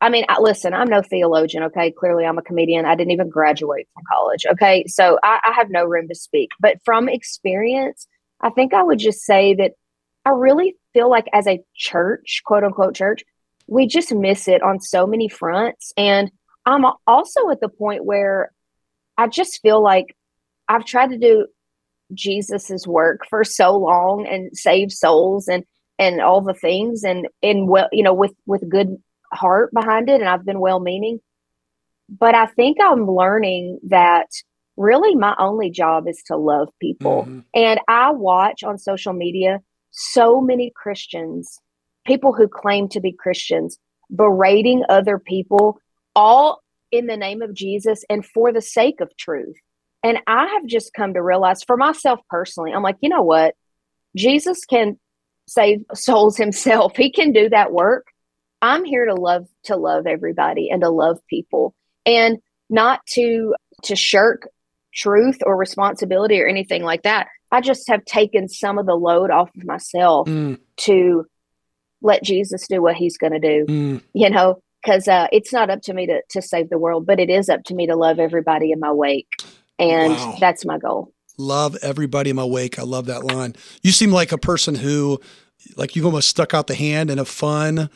[0.00, 1.64] I mean, listen, I'm no theologian.
[1.64, 1.92] Okay.
[1.92, 2.84] Clearly, I'm a comedian.
[2.84, 4.44] I didn't even graduate from college.
[4.52, 4.84] Okay.
[4.86, 6.50] So I, I have no room to speak.
[6.60, 8.06] But from experience,
[8.40, 9.72] I think I would just say that
[10.24, 13.22] I really feel like as a church, quote unquote church,
[13.66, 15.92] we just miss it on so many fronts.
[15.96, 16.30] And
[16.66, 18.52] I'm also at the point where
[19.16, 20.16] I just feel like
[20.68, 21.46] I've tried to do
[22.12, 25.64] Jesus's work for so long and save souls and
[25.98, 28.96] and all the things and and well you know with with good
[29.32, 31.20] heart behind it and I've been well meaning
[32.08, 34.26] but I think I'm learning that
[34.76, 37.40] really my only job is to love people mm-hmm.
[37.54, 41.60] and I watch on social media so many Christians
[42.04, 43.78] people who claim to be Christians
[44.14, 45.78] berating other people
[46.14, 46.62] all
[46.92, 49.56] in the name of Jesus and for the sake of truth
[50.04, 53.54] and I have just come to realize for myself personally, I'm like, you know what?
[54.14, 55.00] Jesus can
[55.48, 56.94] save souls himself.
[56.94, 58.06] He can do that work.
[58.62, 61.74] I'm here to love to love everybody and to love people
[62.06, 62.38] and
[62.70, 64.48] not to to shirk
[64.94, 67.26] truth or responsibility or anything like that.
[67.50, 70.58] I just have taken some of the load off of myself mm.
[70.78, 71.26] to
[72.04, 73.66] let Jesus do what he's going to do.
[73.66, 74.02] Mm.
[74.12, 77.18] You know, cuz uh, it's not up to me to to save the world, but
[77.18, 79.26] it is up to me to love everybody in my wake
[79.78, 80.36] and wow.
[80.38, 81.12] that's my goal.
[81.36, 82.78] Love everybody in my wake.
[82.78, 83.56] I love that line.
[83.82, 85.20] You seem like a person who,
[85.76, 87.90] like, you've almost stuck out the hand in a fun,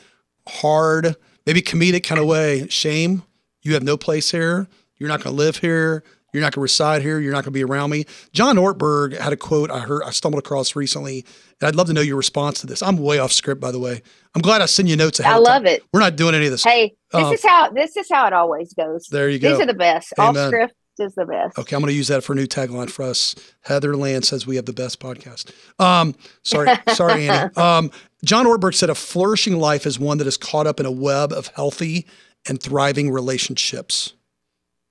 [0.49, 1.14] hard,
[1.47, 2.66] maybe comedic kind of way.
[2.68, 3.23] Shame,
[3.62, 4.66] you have no place here.
[4.97, 6.03] You're not going to live here.
[6.33, 7.19] You're not going to reside here.
[7.19, 8.05] You're not going to be around me.
[8.33, 11.25] John Ortberg had a quote I heard, I stumbled across recently,
[11.61, 12.83] and I'd love to know your response to this.
[12.83, 14.03] I'm way off script, by the way.
[14.35, 15.33] I'm glad I send you notes ahead.
[15.33, 15.83] I love it.
[15.93, 16.64] We're not doing any of this.
[16.64, 19.07] Hey, this um, is how this is how it always goes.
[19.11, 19.51] There you go.
[19.51, 20.12] These are the best.
[20.19, 20.45] Amen.
[20.45, 21.59] Off script is the best.
[21.59, 23.35] Okay, I'm going to use that for a new tagline for us.
[23.62, 25.53] Heather Land says we have the best podcast.
[25.79, 27.55] Um, sorry, sorry, Annie.
[27.57, 27.91] Um,
[28.25, 31.33] John Ortberg said a flourishing life is one that is caught up in a web
[31.33, 32.07] of healthy
[32.49, 34.12] and thriving relationships.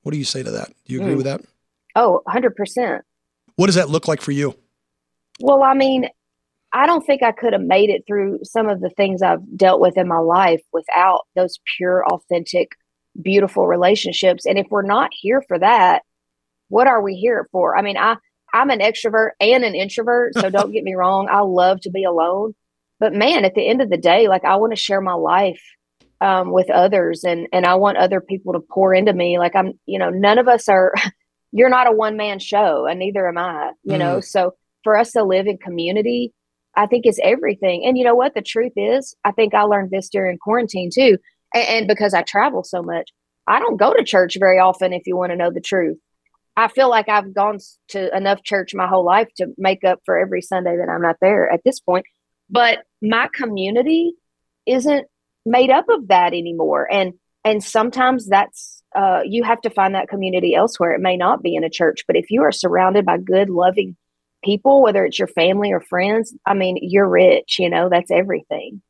[0.04, 0.70] What do you say to that?
[0.86, 1.18] Do you agree mm.
[1.18, 1.42] with that?
[1.96, 3.02] Oh, 100%.
[3.56, 4.56] What does that look like for you?
[5.40, 6.10] Well, I mean,
[6.74, 9.82] I don't think I could have made it through some of the things I've dealt
[9.82, 12.72] with in my life without those pure, authentic
[13.22, 14.46] beautiful relationships.
[14.46, 16.04] And if we're not here for that,
[16.70, 17.78] what are we here for?
[17.78, 18.18] I mean, I
[18.54, 21.28] I'm an extrovert and an introvert, so don't get me wrong.
[21.30, 22.54] I love to be alone,
[23.00, 25.62] but man, at the end of the day, like I want to share my life
[26.22, 29.40] um, with others, and and I want other people to pour into me.
[29.40, 30.94] Like I'm, you know, none of us are.
[31.54, 33.72] You're not a one man show, and neither am I.
[33.84, 34.00] You mm.
[34.00, 36.34] know, so for us to live in community,
[36.76, 37.86] I think is everything.
[37.86, 38.34] And you know what?
[38.36, 41.18] The truth is, I think I learned this during quarantine too
[41.54, 43.12] and, and because I travel so much,
[43.48, 44.94] I don't go to church very often.
[44.94, 45.98] If you want to know the truth,
[46.56, 50.18] I feel like I've gone to enough church my whole life to make up for
[50.18, 52.06] every Sunday that I'm not there at this point.
[52.50, 54.14] But my community
[54.66, 55.08] isn't
[55.48, 60.10] made up of that anymore, and and sometimes that's uh, you have to find that
[60.10, 60.94] community elsewhere.
[60.94, 63.96] It may not be in a church, but if you are surrounded by good, loving
[64.44, 67.58] people, whether it's your family or friends, I mean, you're rich.
[67.60, 68.82] You know, that's everything.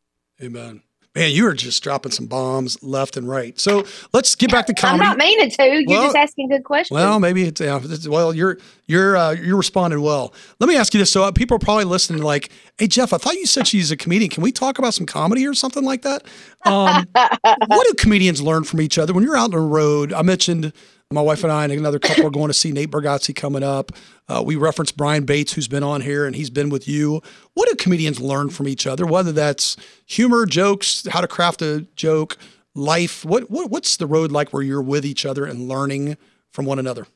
[0.42, 0.82] Amen.
[1.18, 3.60] Man, you are just dropping some bombs left and right.
[3.60, 5.04] So let's get back to comedy.
[5.04, 5.66] I'm not meaning to.
[5.66, 6.94] You're well, just asking good questions.
[6.94, 7.82] Well, maybe it's yeah.
[8.08, 10.32] Well, you're you're uh, you're responding well.
[10.60, 11.12] Let me ask you this.
[11.12, 13.98] So uh, people are probably listening, like, "Hey, Jeff, I thought you said she's a
[13.98, 14.30] comedian.
[14.30, 16.24] Can we talk about some comedy or something like that?"
[16.66, 20.14] Um, what do comedians learn from each other when you're out on the road?
[20.14, 20.72] I mentioned
[21.12, 23.94] my wife and I and another couple are going to see Nate Bargatze coming up.
[24.28, 27.22] Uh, we referenced Brian Bates, who's been on here, and he's been with you.
[27.54, 29.06] What do comedians learn from each other?
[29.06, 32.38] Whether that's humor, jokes, how to craft a joke,
[32.76, 33.24] life.
[33.24, 36.18] What, what what's the road like where you're with each other and learning
[36.52, 37.08] from one another?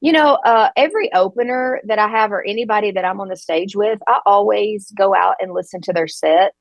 [0.00, 3.74] You know, uh, every opener that I have or anybody that I'm on the stage
[3.74, 6.54] with, I always go out and listen to their set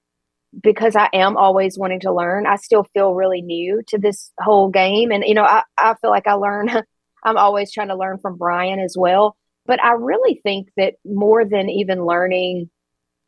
[0.62, 4.70] because I am always wanting to learn, I still feel really new to this whole
[4.70, 5.12] game.
[5.12, 6.70] And, you know, I, I feel like I learn,
[7.24, 9.36] I'm always trying to learn from Brian as well.
[9.66, 12.70] But I really think that more than even learning,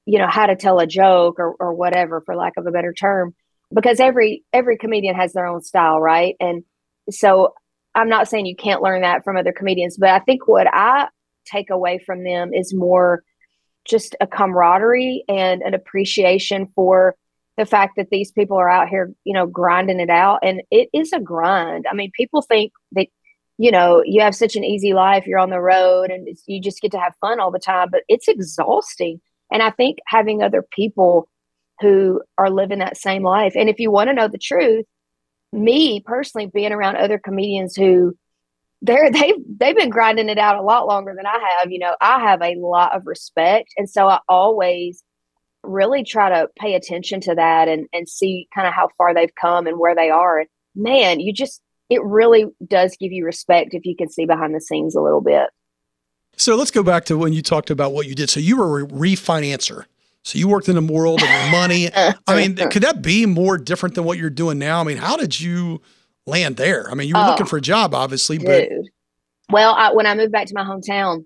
[0.05, 2.93] you know, how to tell a joke or, or whatever, for lack of a better
[2.93, 3.35] term,
[3.73, 6.35] because every every comedian has their own style, right?
[6.39, 6.63] And
[7.11, 7.55] so
[7.93, 11.09] I'm not saying you can't learn that from other comedians, but I think what I
[11.45, 13.23] take away from them is more
[13.89, 17.15] just a camaraderie and an appreciation for
[17.57, 20.39] the fact that these people are out here, you know, grinding it out.
[20.43, 21.85] And it is a grind.
[21.91, 23.07] I mean, people think that,
[23.57, 26.81] you know, you have such an easy life, you're on the road and you just
[26.81, 29.19] get to have fun all the time, but it's exhausting.
[29.51, 31.27] And I think having other people
[31.81, 33.53] who are living that same life.
[33.55, 34.85] And if you want to know the truth,
[35.51, 38.15] me personally being around other comedians who
[38.81, 41.71] they're they've they've been grinding it out a lot longer than I have.
[41.71, 45.03] You know, I have a lot of respect, and so I always
[45.63, 49.33] really try to pay attention to that and, and see kind of how far they've
[49.39, 50.39] come and where they are.
[50.39, 54.55] And man, you just, it really does give you respect if you can see behind
[54.55, 55.49] the scenes a little bit.
[56.37, 58.29] So let's go back to when you talked about what you did.
[58.29, 59.85] So you were a refinancer.
[60.23, 61.89] So you worked in the world of money.
[62.27, 64.79] I mean, could that be more different than what you're doing now?
[64.79, 65.81] I mean, how did you
[66.25, 66.89] land there?
[66.89, 68.69] I mean, you were oh, looking for a job, obviously, but
[69.51, 71.25] well, I, when I moved back to my hometown,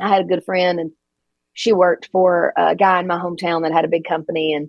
[0.00, 0.92] I had a good friend, and
[1.54, 4.68] she worked for a guy in my hometown that had a big company, and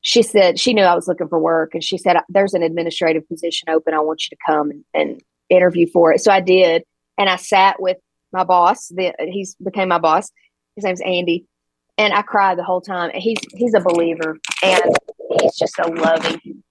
[0.00, 3.28] she said she knew I was looking for work, and she said, "There's an administrative
[3.28, 3.94] position open.
[3.94, 6.84] I want you to come and, and interview for it." So I did,
[7.16, 7.98] and I sat with
[8.32, 8.88] my boss.
[8.88, 10.30] The, he's became my boss.
[10.74, 11.46] His name's Andy,
[11.96, 13.12] and I cried the whole time.
[13.14, 14.82] He's he's a believer, and
[15.40, 16.62] he's just a loving.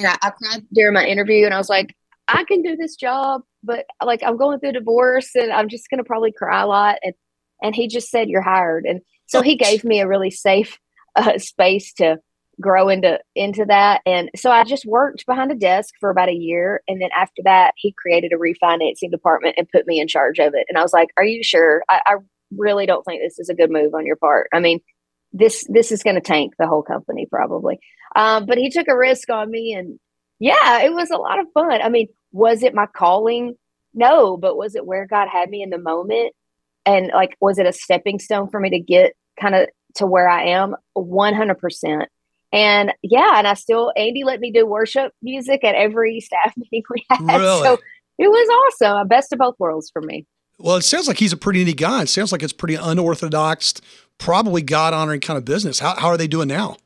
[0.00, 1.94] And I, I cried during my interview, and I was like,
[2.28, 6.04] I can do this job, but like I'm going through divorce, and I'm just gonna
[6.04, 6.98] probably cry a lot.
[7.02, 7.14] And
[7.62, 10.78] and he just said, "You're hired." And so he gave me a really safe
[11.16, 12.18] uh, space to
[12.60, 16.34] grow into into that and so i just worked behind a desk for about a
[16.34, 20.38] year and then after that he created a refinancing department and put me in charge
[20.38, 22.16] of it and i was like are you sure i, I
[22.56, 24.48] really don't think this is a good move on your part.
[24.52, 24.80] I mean,
[25.32, 27.78] this this is going to tank the whole company probably.
[28.16, 29.98] Um, but he took a risk on me, and
[30.38, 31.80] yeah, it was a lot of fun.
[31.80, 33.54] I mean, was it my calling?
[33.94, 36.32] No, but was it where God had me in the moment?
[36.86, 40.28] And like, was it a stepping stone for me to get kind of to where
[40.28, 40.74] I am?
[40.94, 42.08] One hundred percent.
[42.52, 46.82] And yeah, and I still Andy let me do worship music at every staff meeting
[46.90, 47.20] we had.
[47.20, 47.62] Really?
[47.62, 47.78] So
[48.18, 48.98] it was awesome.
[48.98, 50.26] A best of both worlds for me.
[50.58, 52.02] Well, it sounds like he's a pretty neat guy.
[52.02, 53.74] It sounds like it's pretty unorthodox,
[54.20, 55.80] probably God honoring kind of business.
[55.80, 56.76] How, how are they doing now?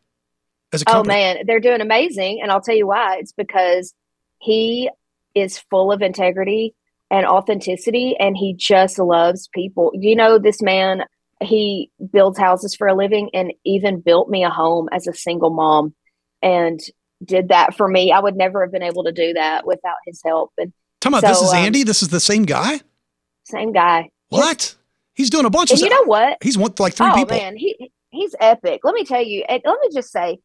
[0.73, 1.15] As a oh, company?
[1.15, 3.19] Oh man, they're doing amazing, and I'll tell you why.
[3.19, 3.93] It's because
[4.39, 4.89] he
[5.35, 6.75] is full of integrity
[7.11, 9.91] and authenticity, and he just loves people.
[9.95, 11.05] You know, this man
[11.43, 15.51] he builds houses for a living, and even built me a home as a single
[15.51, 15.95] mom,
[16.41, 16.81] and
[17.23, 18.13] did that for me.
[18.13, 20.53] I would never have been able to do that without his help.
[20.57, 21.83] And Tell me, so, this is um, Andy.
[21.83, 22.81] This is the same guy.
[23.45, 24.11] Same guy.
[24.29, 24.75] What?
[25.15, 25.91] He's doing a bunch of stuff.
[25.91, 26.39] You know what?
[26.43, 27.37] He's one like three oh, people.
[27.37, 28.81] Oh, man, he he's epic.
[28.85, 29.45] Let me tell you.
[29.49, 30.39] Let me just say,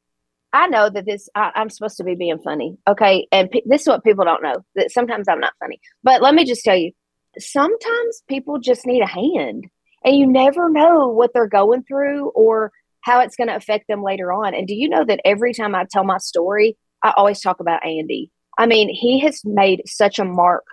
[0.53, 1.29] I know that this.
[1.35, 3.27] I, am supposed to be being funny, okay?
[3.31, 4.63] And this is what people don't know.
[4.75, 5.79] That sometimes I'm not funny.
[6.03, 6.91] But let me just tell you,
[7.37, 9.65] sometimes people just need a hand,
[10.03, 14.03] and you never know what they're going through or how it's going to affect them
[14.03, 14.53] later on.
[14.53, 17.85] And do you know that every time I tell my story, I always talk about
[17.85, 18.29] Andy.
[18.57, 20.65] I mean, he has made such a mark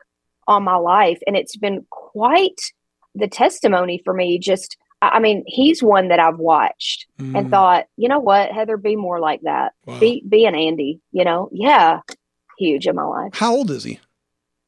[0.46, 1.18] on my life.
[1.26, 2.60] And it's been quite
[3.16, 4.38] the testimony for me.
[4.38, 7.36] Just, I mean, he's one that I've watched mm.
[7.36, 9.72] and thought, you know what, Heather, be more like that.
[9.84, 9.98] Wow.
[9.98, 11.48] Be, be an Andy, you know?
[11.52, 12.00] Yeah.
[12.58, 13.32] Huge in my life.
[13.34, 14.00] How old is he?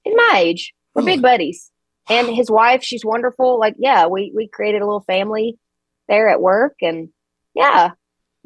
[0.04, 0.74] In my age.
[0.94, 1.70] We're big buddies.
[2.10, 3.60] And his wife, she's wonderful.
[3.60, 5.58] Like, yeah, we, we created a little family
[6.08, 6.74] there at work.
[6.82, 7.10] And
[7.54, 7.92] yeah,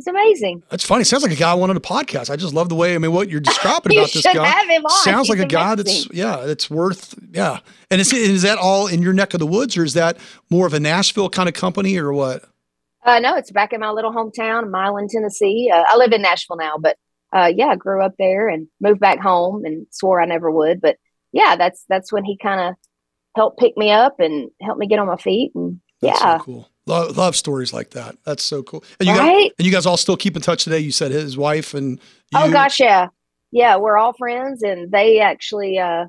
[0.03, 0.65] it's amazing.
[0.69, 1.05] That's funny.
[1.05, 2.29] Sounds like a guy I wanted a podcast.
[2.29, 2.97] I just love the way.
[2.97, 6.39] I mean, what you're describing about this guy sounds He's like a guy that's yeah,
[6.45, 7.61] that's worth yeah.
[7.89, 10.17] And is is that all in your neck of the woods, or is that
[10.51, 12.45] more of a Nashville kind of company, or what?
[13.05, 15.71] Uh, no, it's back in my little hometown, Milan, Tennessee.
[15.73, 16.97] Uh, I live in Nashville now, but
[17.33, 20.81] uh, yeah, I grew up there and moved back home, and swore I never would.
[20.81, 20.97] But
[21.31, 22.75] yeah, that's that's when he kind of
[23.37, 26.45] helped pick me up and helped me get on my feet, and that's yeah, so
[26.45, 26.69] cool.
[26.87, 28.17] Love, love stories like that.
[28.25, 28.85] That's so cool.
[28.99, 29.45] And you right?
[29.45, 30.81] guys, and you guys all still keep in touch today.
[30.81, 32.01] You said his wife and
[32.35, 32.51] oh, you.
[32.51, 33.09] oh gosh, yeah,
[33.53, 36.07] yeah, we're all friends, and they actually uh,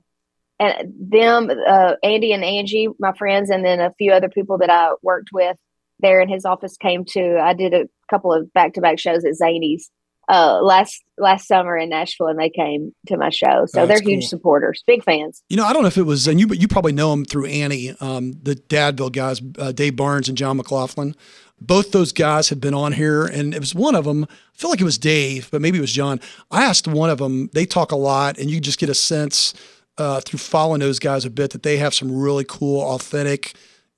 [0.60, 4.70] and them, uh, Andy and Angie, my friends, and then a few other people that
[4.70, 5.58] I worked with
[6.00, 7.40] there in his office came to.
[7.40, 9.90] I did a couple of back to back shows at Zanies
[10.30, 13.66] uh, last last summer in Nashville, and they came to my show.
[13.68, 15.44] So oh, they're huge supporters, big fans.
[15.50, 17.26] You know, I don't know if it was, and you, but you probably know them
[17.26, 21.16] through Annie, um, the Dadville guys, uh, Dave Barnes and John McLaughlin.
[21.62, 24.26] Both those guys had been on here, and it was one of them.
[24.30, 26.20] I feel like it was Dave, but maybe it was John.
[26.52, 27.50] I asked one of them.
[27.54, 29.54] They talk a lot, and you just get a sense
[29.98, 33.54] uh, through following those guys a bit that they have some really cool, authentic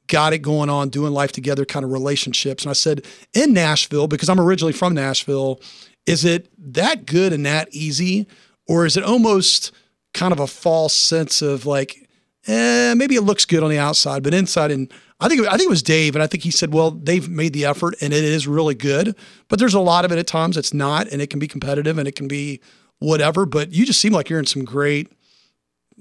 [0.08, 2.64] got it going on, doing life together kind of relationships.
[2.64, 5.60] And I said, in Nashville, because I'm originally from Nashville,
[6.06, 8.28] is it that good and that easy?
[8.68, 9.72] Or is it almost
[10.14, 12.10] kind of a false sense of like,
[12.48, 15.68] eh, maybe it looks good on the outside, but inside and I think I think
[15.68, 18.24] it was Dave, and I think he said, "Well, they've made the effort, and it
[18.24, 19.16] is really good,
[19.48, 21.98] but there's a lot of it at times it's not, and it can be competitive,
[21.98, 22.60] and it can be
[23.00, 23.46] whatever.
[23.46, 25.10] But you just seem like you're in some great,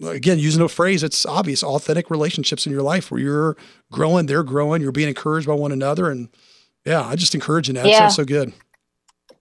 [0.02, 3.56] again, using a phrase, it's obvious, authentic relationships in your life where you're
[3.92, 6.28] growing, they're growing, you're being encouraged by one another, and
[6.84, 7.86] yeah, I just encourage you that.
[7.86, 8.00] Yeah.
[8.00, 8.52] sounds so good.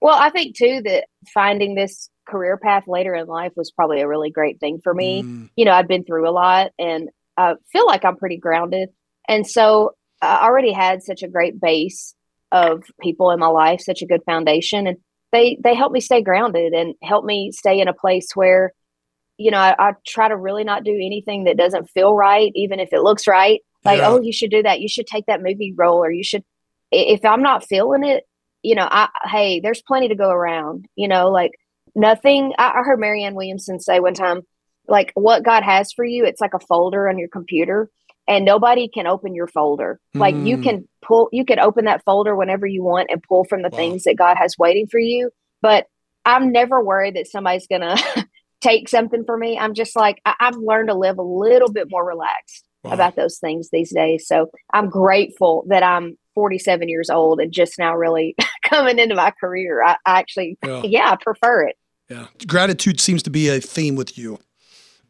[0.03, 4.07] Well, I think too that finding this career path later in life was probably a
[4.07, 5.23] really great thing for me.
[5.23, 5.49] Mm.
[5.55, 8.89] You know, I've been through a lot and I feel like I'm pretty grounded.
[9.29, 12.15] And so I already had such a great base
[12.51, 14.97] of people in my life, such a good foundation, and
[15.31, 18.73] they they help me stay grounded and help me stay in a place where,
[19.37, 22.81] you know, I, I try to really not do anything that doesn't feel right, even
[22.81, 23.61] if it looks right.
[23.85, 24.09] Like, Yeah.
[24.09, 24.81] oh, you should do that.
[24.81, 26.43] You should take that movie role, or you should.
[26.91, 28.25] If I'm not feeling it,
[28.63, 30.87] you know, I hey, there's plenty to go around.
[30.95, 31.51] You know, like
[31.95, 32.53] nothing.
[32.57, 34.41] I, I heard Marianne Williamson say one time,
[34.87, 37.89] like what God has for you, it's like a folder on your computer,
[38.27, 39.99] and nobody can open your folder.
[40.15, 40.63] Like you Mm.
[40.63, 43.77] can pull, you can open that folder whenever you want and pull from the Wow.
[43.77, 45.29] things that God has waiting for you.
[45.61, 45.87] But
[46.25, 47.95] I'm never worried that somebody's gonna
[48.61, 49.57] take something from me.
[49.57, 52.91] I'm just like I, I've learned to live a little bit more relaxed Wow.
[52.93, 54.27] about those things these days.
[54.27, 59.31] So I'm grateful that I'm 47 years old and just now really coming into my
[59.31, 59.83] career.
[59.83, 60.81] I, I actually, Yeah.
[60.85, 61.75] yeah, I prefer it.
[62.09, 62.27] Yeah.
[62.47, 64.39] Gratitude seems to be a theme with you.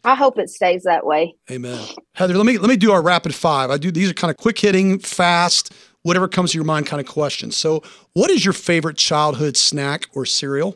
[0.06, 1.36] I hope it stays that way.
[1.50, 1.80] Amen.
[2.16, 3.72] Heather, let me let me do our rapid five.
[3.72, 7.00] I do these are kind of quick hitting, fast, whatever comes to your mind kind
[7.00, 7.56] of questions.
[7.56, 7.82] So,
[8.14, 10.76] what is your favorite childhood snack or cereal?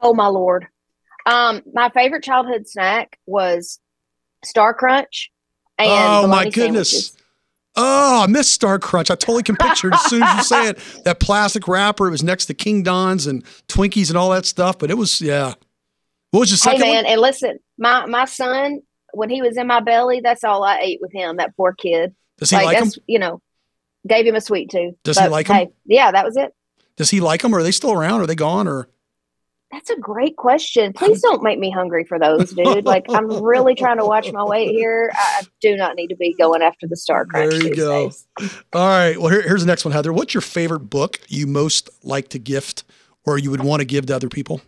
[0.00, 0.68] Oh my lord.
[1.24, 3.80] Um, my favorite childhood snack was
[4.44, 5.30] Star Crunch
[5.78, 6.90] and oh my goodness.
[6.90, 7.15] sandwiches.
[7.76, 9.10] Oh, I missed Star Crunch.
[9.10, 10.78] I totally can picture it as soon as you say it.
[11.04, 12.06] That plastic wrapper.
[12.08, 14.78] It was next to King Don's and Twinkies and all that stuff.
[14.78, 15.54] But it was yeah.
[16.30, 17.06] What was your Hey man, one?
[17.06, 18.80] and listen, my my son
[19.12, 21.36] when he was in my belly, that's all I ate with him.
[21.36, 22.14] That poor kid.
[22.38, 22.84] Does he like them?
[22.86, 23.40] that's you know,
[24.06, 24.94] gave him a sweet tooth.
[25.04, 25.56] Does he But, like 'em?
[25.56, 26.52] hey, Yeah, that was it.
[26.96, 27.54] Does he like them?
[27.54, 28.20] Or are they still around?
[28.22, 28.66] Are they gone?
[28.68, 28.88] Or
[29.72, 30.92] That's a great question.
[30.92, 32.84] Please don't make me hungry for those, dude.
[32.86, 35.10] Like I'm really trying to watch my weight here.
[35.14, 37.50] I do not need to be going after the Star Crunch.
[37.50, 38.04] There you go.
[38.06, 38.26] days.
[38.72, 39.18] all right.
[39.18, 40.12] Well, here, here's the next one, Heather.
[40.12, 42.84] What's your favorite book you most like to gift
[43.24, 44.60] or you would want to give to other people?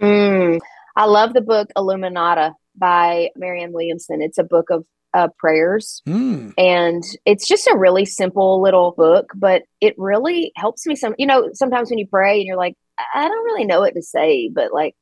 [0.00, 0.60] Mm,
[0.96, 4.20] I love the book Illuminata by Marianne Williamson.
[4.22, 6.50] It's a book of uh, prayers, Hmm.
[6.58, 10.94] and it's just a really simple little book, but it really helps me.
[10.94, 12.74] Some, you know, sometimes when you pray and you're like,
[13.14, 14.94] I don't really know what to say, but like,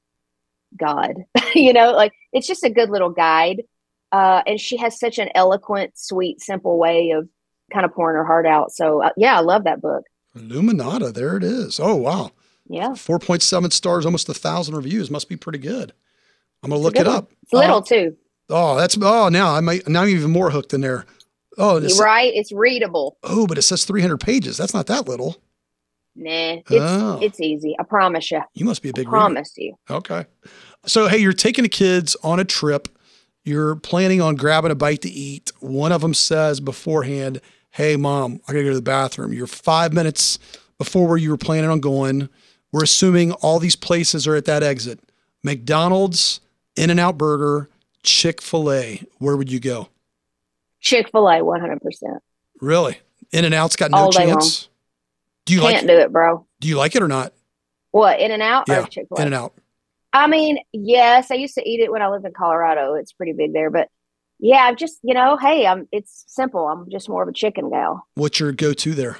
[0.76, 1.14] God,
[1.54, 3.62] you know, like it's just a good little guide.
[4.12, 7.28] Uh, and she has such an eloquent, sweet, simple way of
[7.72, 8.70] kind of pouring her heart out.
[8.72, 10.04] So uh, yeah, I love that book.
[10.36, 11.12] Illuminata.
[11.12, 11.80] There it is.
[11.80, 12.32] Oh, wow.
[12.66, 15.10] Yeah, 4.7 stars, almost a thousand reviews.
[15.10, 15.92] Must be pretty good.
[16.62, 17.30] I'm going to look it up.
[17.42, 18.16] it's little Oh, too,
[18.48, 21.04] Oh, that's, oh, now I might, now I'm even more hooked in there.
[21.58, 22.32] Oh, it's, right?
[22.34, 23.18] It's readable.
[23.22, 24.56] oh, but it says 300 pages.
[24.56, 25.36] That's not that little.
[26.16, 27.18] Nah, it's Oh.
[27.22, 27.74] it's easy.
[27.78, 28.40] I promise you.
[28.54, 29.10] You must be a big reader.
[29.10, 29.74] promise you.
[29.90, 30.26] Okay.
[30.86, 32.88] So, hey, you're taking the kids on a trip.
[33.44, 35.50] You're planning on grabbing a bite to eat.
[35.60, 39.32] One of them says beforehand, Hey, mom, I got to go to the bathroom.
[39.32, 40.38] You're five minutes
[40.78, 42.28] before where you were planning on going.
[42.70, 45.00] We're assuming all these places are at that exit
[45.42, 46.40] McDonald's,
[46.76, 47.68] In N Out Burger,
[48.02, 49.02] Chick fil A.
[49.18, 49.88] Where would you go?
[50.80, 52.22] Chick Fil A, one hundred percent.
[52.60, 52.98] Really?
[53.32, 54.68] In and Out's got no All chance.
[55.46, 56.46] Do you Can't like do it, bro.
[56.60, 57.32] do you like it or not?
[57.90, 59.54] What In and Out Yeah, or Chick Fil In and Out.
[60.12, 62.94] I mean, yes, I used to eat it when I lived in Colorado.
[62.94, 63.88] It's pretty big there, but
[64.38, 65.88] yeah, I'm just you know, hey, I'm.
[65.92, 66.66] It's simple.
[66.66, 68.06] I'm just more of a chicken gal.
[68.14, 69.18] What's your go to there?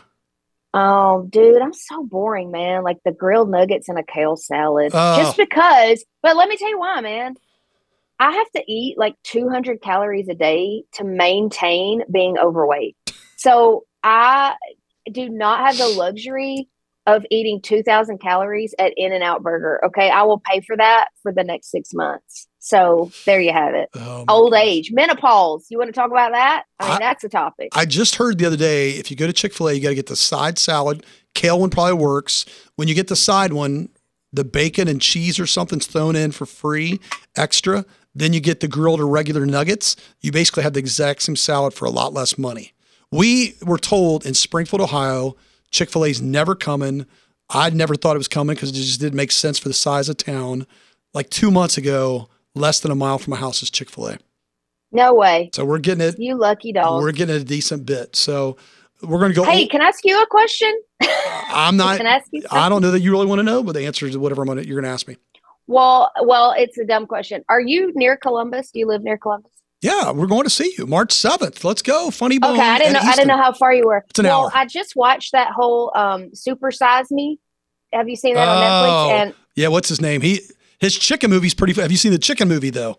[0.73, 2.83] Oh, dude, I'm so boring, man.
[2.83, 4.91] Like the grilled nuggets and a kale salad.
[4.93, 5.17] Oh.
[5.17, 7.37] Just because, but let me tell you why, man.
[8.19, 12.97] I have to eat like 200 calories a day to maintain being overweight.
[13.37, 14.57] So I
[15.11, 16.69] do not have the luxury
[17.07, 19.79] of eating 2,000 calories at In and Out Burger.
[19.87, 20.09] Okay.
[20.09, 22.49] I will pay for that for the next six months.
[22.61, 23.91] So there you have it.
[23.95, 24.69] Oh, Old goodness.
[24.69, 25.67] age, menopause.
[25.69, 26.65] You want to talk about that?
[26.81, 27.69] I mean, I- that's a topic.
[27.75, 29.91] I just heard the other day if you go to Chick fil A, you got
[29.91, 31.05] to get the side salad.
[31.35, 32.47] Kale one probably works.
[32.77, 33.91] When you get the side one,
[34.33, 37.01] the bacon and cheese or something's thrown in for free
[37.37, 37.85] extra.
[38.15, 39.97] Then you get the grilled or regular nuggets.
[40.21, 42.73] You basically have the exact same salad for a lot less money.
[43.15, 45.37] We were told in Springfield, Ohio,
[45.71, 47.07] Chick fil A's never coming.
[47.49, 50.09] I never thought it was coming because it just didn't make sense for the size
[50.09, 50.67] of town.
[51.13, 54.19] Like two months ago, less than a mile from my house is Chick fil A.
[54.91, 55.51] no way.
[55.53, 56.19] So we're getting it.
[56.19, 57.03] You lucky dog.
[57.03, 58.17] We're getting a decent bit.
[58.17, 58.57] So
[59.01, 59.45] we're going to go.
[59.45, 60.73] Hey, can I ask you a question?
[61.03, 61.99] I'm not.
[61.99, 62.43] can I ask you?
[62.51, 64.49] I don't know that you really want to know, but the answer is whatever I'm
[64.49, 65.17] gonna, you're going to ask me.
[65.67, 67.45] Well, well, it's a dumb question.
[67.49, 68.71] Are you near Columbus?
[68.71, 69.53] Do you live near Columbus?
[69.85, 71.63] Yeah, we're going to see you March 7th.
[71.63, 72.11] Let's go.
[72.11, 72.53] Funny Bone.
[72.55, 73.01] Okay, I didn't know.
[73.01, 74.03] I didn't know how far you were.
[74.09, 74.51] It's an well, hour.
[74.55, 77.39] I just watched that whole um, Super Size Me.
[77.93, 78.61] Have you seen that on Oh.
[79.11, 79.13] Netflix?
[79.13, 80.23] And Yeah, what's his name?
[80.23, 80.41] He
[80.81, 81.75] his chicken movie's pretty.
[81.75, 82.99] Have you seen the chicken movie though?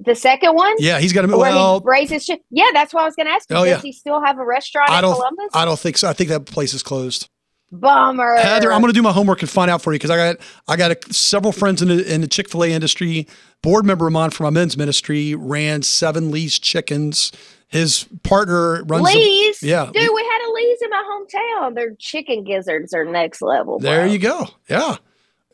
[0.00, 1.80] the second one, Yeah, he's got a well.
[1.80, 2.42] he raises shit.
[2.50, 3.48] Yeah, that's what I was going to ask.
[3.48, 3.56] You.
[3.56, 3.80] Oh, Does yeah.
[3.80, 5.14] he still have a restaurant I in don't.
[5.14, 5.46] Columbus?
[5.54, 6.06] I don't think so.
[6.06, 7.30] I think that place is closed.
[7.72, 8.36] Bummer.
[8.36, 10.36] Heather, I'm going to do my homework and find out for you because I got
[10.68, 13.26] I got a, several friends in the in the Chick Fil A industry.
[13.62, 17.32] Board member of mine for my men's ministry ran Seven Lee's Chickens
[17.68, 19.08] his partner runs.
[19.08, 19.62] a- Lee's.
[19.62, 19.86] yeah.
[19.92, 21.74] Dude, we had a Lee's in my hometown.
[21.74, 23.78] Their chicken gizzards are next level.
[23.78, 24.46] There you go.
[24.68, 24.96] Yeah.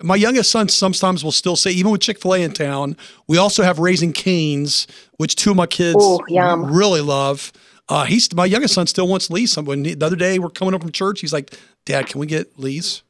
[0.03, 2.97] My youngest son sometimes will still say, even with Chick fil A in town,
[3.29, 4.87] we also have Raising Cane's,
[5.17, 7.53] which two of my kids Ooh, really love.
[7.93, 9.53] Uh, he's my youngest son still wants Lee's.
[9.53, 11.53] Some- When he- the other day we're coming up from church, he's like,
[11.85, 13.03] "Dad, can we get Lee's?"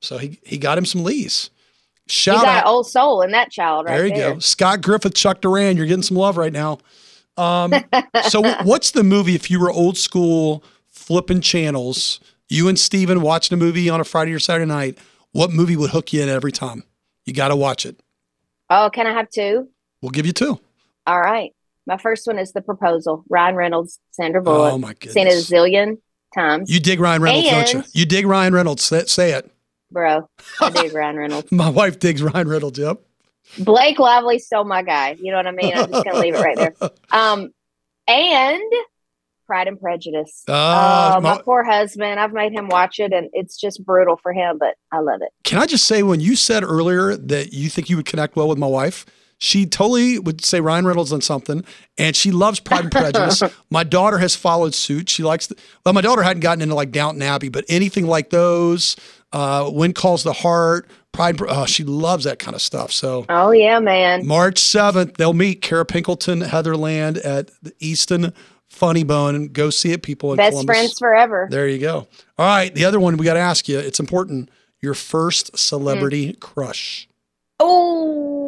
[0.00, 1.50] So he he got him some Lee's.
[2.06, 2.66] Shout got out!
[2.66, 4.32] old soul in that child right there you there.
[4.34, 5.76] go, Scott Griffith, Chuck Duran.
[5.76, 6.78] You're getting some love right now.
[7.36, 7.74] Um,
[8.28, 12.20] so what's the movie if you were old school flipping channels?
[12.48, 14.98] You and Stephen watching a movie on a Friday or Saturday night.
[15.32, 16.84] What movie would hook you in every time?
[17.26, 18.00] You got to watch it.
[18.70, 19.68] Oh, can I have two?
[20.00, 20.58] We'll give you two.
[21.06, 21.52] All right.
[21.88, 23.24] My first one is The Proposal.
[23.30, 24.74] Ryan Reynolds, Sandra Bullock.
[24.74, 25.96] Oh my Seen it a zillion
[26.34, 26.70] times.
[26.70, 27.78] You dig Ryan Reynolds, don't you?
[27.80, 28.84] And- You dig Ryan Reynolds.
[28.84, 29.50] Say, say it.
[29.90, 30.28] Bro,
[30.60, 31.50] I dig Ryan Reynolds.
[31.50, 32.78] My wife digs Ryan Reynolds.
[32.78, 33.00] Yep.
[33.60, 35.16] Blake Lively's still my guy.
[35.18, 35.72] You know what I mean?
[35.74, 36.74] I'm just gonna leave it right there.
[37.10, 37.54] Um,
[38.06, 38.62] and
[39.46, 40.42] Pride and Prejudice.
[40.46, 42.20] Ah, oh, my my- poor husband.
[42.20, 45.30] I've made him watch it, and it's just brutal for him, but I love it.
[45.44, 48.46] Can I just say, when you said earlier that you think you would connect well
[48.48, 49.06] with my wife,
[49.38, 51.64] she totally would say Ryan Reynolds on something,
[51.96, 53.42] and she loves Pride and Prejudice.
[53.70, 55.08] my daughter has followed suit.
[55.08, 58.30] She likes, the, well, my daughter hadn't gotten into like Downton Abbey, but anything like
[58.30, 58.96] those,
[59.32, 62.92] uh, When Calls the Heart, Pride, oh, she loves that kind of stuff.
[62.92, 64.26] So Oh yeah, man.
[64.26, 68.32] March 7th, they'll meet Kara Pinkleton, Heather Land at the Easton
[68.68, 70.76] Funny Bone, and go see it, people in Best Columbus.
[70.76, 71.48] friends forever.
[71.50, 72.08] There you go.
[72.38, 73.78] All right, the other one we got to ask you.
[73.78, 74.50] It's important.
[74.80, 77.08] Your first celebrity crush.
[77.58, 78.47] Oh,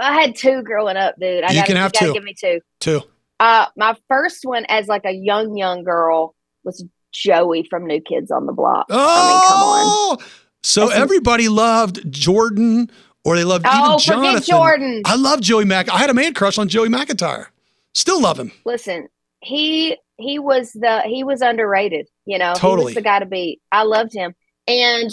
[0.00, 1.44] I had two growing up, dude.
[1.44, 2.12] I You gotta, can have gotta two.
[2.14, 2.60] Give me two.
[2.80, 3.02] Two.
[3.38, 6.34] Uh, my first one as like a young, young girl
[6.64, 8.86] was Joey from New Kids on the Block.
[8.90, 9.84] I mean, come on.
[9.86, 10.18] Oh,
[10.62, 12.90] so That's everybody loved Jordan,
[13.24, 14.42] or they loved Oh, even Jonathan.
[14.42, 15.02] Jordan.
[15.06, 15.88] I love Joey Mac.
[15.88, 17.46] I had a man crush on Joey McIntyre.
[17.94, 18.52] Still love him.
[18.64, 19.08] Listen,
[19.40, 22.06] he he was the he was underrated.
[22.26, 22.84] You know, he Totally.
[22.86, 23.60] was the guy to beat.
[23.72, 24.34] I loved him.
[24.68, 25.10] And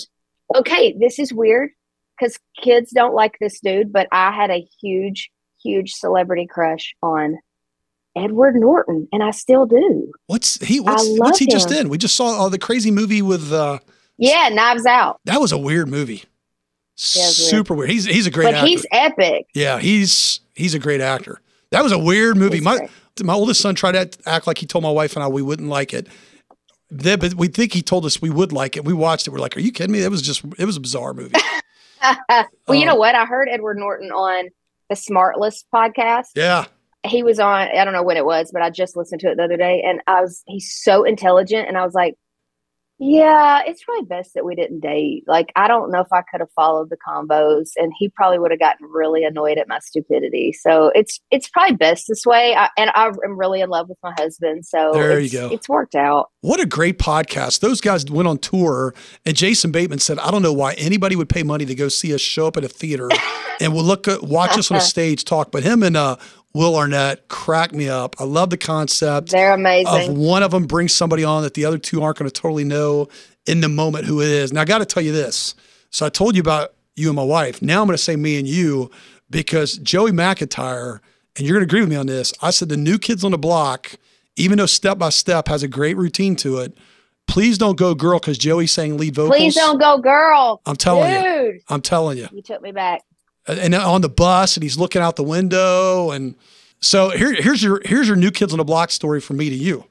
[0.53, 1.71] okay, this is weird
[2.19, 5.29] because kids don't like this dude, but I had a huge,
[5.63, 7.37] huge celebrity crush on
[8.15, 10.11] Edward Norton, and I still do.
[10.27, 10.79] What's he?
[10.79, 11.89] What's, what's he just in?
[11.89, 13.51] We just saw uh, the crazy movie with.
[13.53, 13.79] uh
[14.17, 16.23] Yeah, Knives Out, That was a weird movie.
[16.95, 17.31] weird.
[17.31, 17.89] Super weird.
[17.91, 18.67] He's he's a great but actor.
[18.67, 19.45] he's epic.
[19.53, 21.39] yeah, he's he's a great actor.
[21.69, 22.55] That was a weird movie.
[22.57, 22.89] He's My great.
[23.23, 25.69] my oldest son tried to act like he told my wife and I we wouldn't
[25.69, 26.07] like it.
[26.89, 28.85] Then, but we think he told us we would like it.
[28.85, 29.31] We watched it.
[29.31, 31.35] We're like, "Are you kidding me?" It was just it was a bizarre movie.
[32.67, 33.15] well, you Uh, know what?
[33.15, 34.49] I heard Edward Norton on
[34.89, 36.27] the Smartless podcast.
[36.35, 36.65] yeah,
[37.05, 39.37] he was on i don't know when it was but i just listened to it
[39.37, 42.15] the other day and i was he's so intelligent and i was like
[42.99, 46.39] yeah it's probably best that we didn't date like i don't know if i could
[46.39, 50.51] have followed the combos and he probably would have gotten really annoyed at my stupidity
[50.51, 53.99] so it's it's probably best this way I, and i am really in love with
[54.01, 55.49] my husband so There you go.
[55.51, 57.59] it's worked out what a great podcast.
[57.59, 58.93] Those guys went on tour,
[59.25, 62.13] and Jason Bateman said, "I don't know why anybody would pay money to go see
[62.13, 63.09] us show up at a theater
[63.59, 66.15] and we'll look at, watch us on a stage talk." But him and uh,
[66.53, 68.15] Will Arnett crack me up.
[68.19, 69.29] I love the concept.
[69.29, 70.11] they're amazing.
[70.11, 72.63] of one of them brings somebody on that the other two aren't going to totally
[72.63, 73.09] know
[73.45, 74.51] in the moment who it is.
[74.51, 75.55] Now, I got to tell you this.
[75.91, 77.61] So I told you about you and my wife.
[77.61, 78.89] Now I'm going to say me and you
[79.29, 80.99] because Joey McIntyre,
[81.35, 82.33] and you're going to agree with me on this.
[82.41, 83.95] I said the new kids on the block,
[84.35, 86.77] even though Step by Step has a great routine to it,
[87.27, 89.35] please don't go girl because Joey's saying lead vocals.
[89.37, 91.51] please don't go girl I'm telling you.
[91.51, 93.01] dude I'm telling you you took me back
[93.47, 96.35] and on the bus and he's looking out the window and
[96.79, 99.55] so here, here's your here's your new kids on the block story from me to
[99.55, 99.85] you.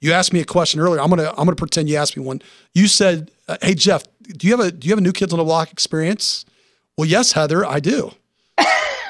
[0.00, 1.00] You asked me a question earlier.
[1.00, 2.40] I'm gonna i'm gonna pretend you asked me one.
[2.74, 5.32] You said uh, hey jeff do you have a do you have a new kids
[5.32, 6.44] on the block experience?
[6.96, 8.12] Well yes heather i do.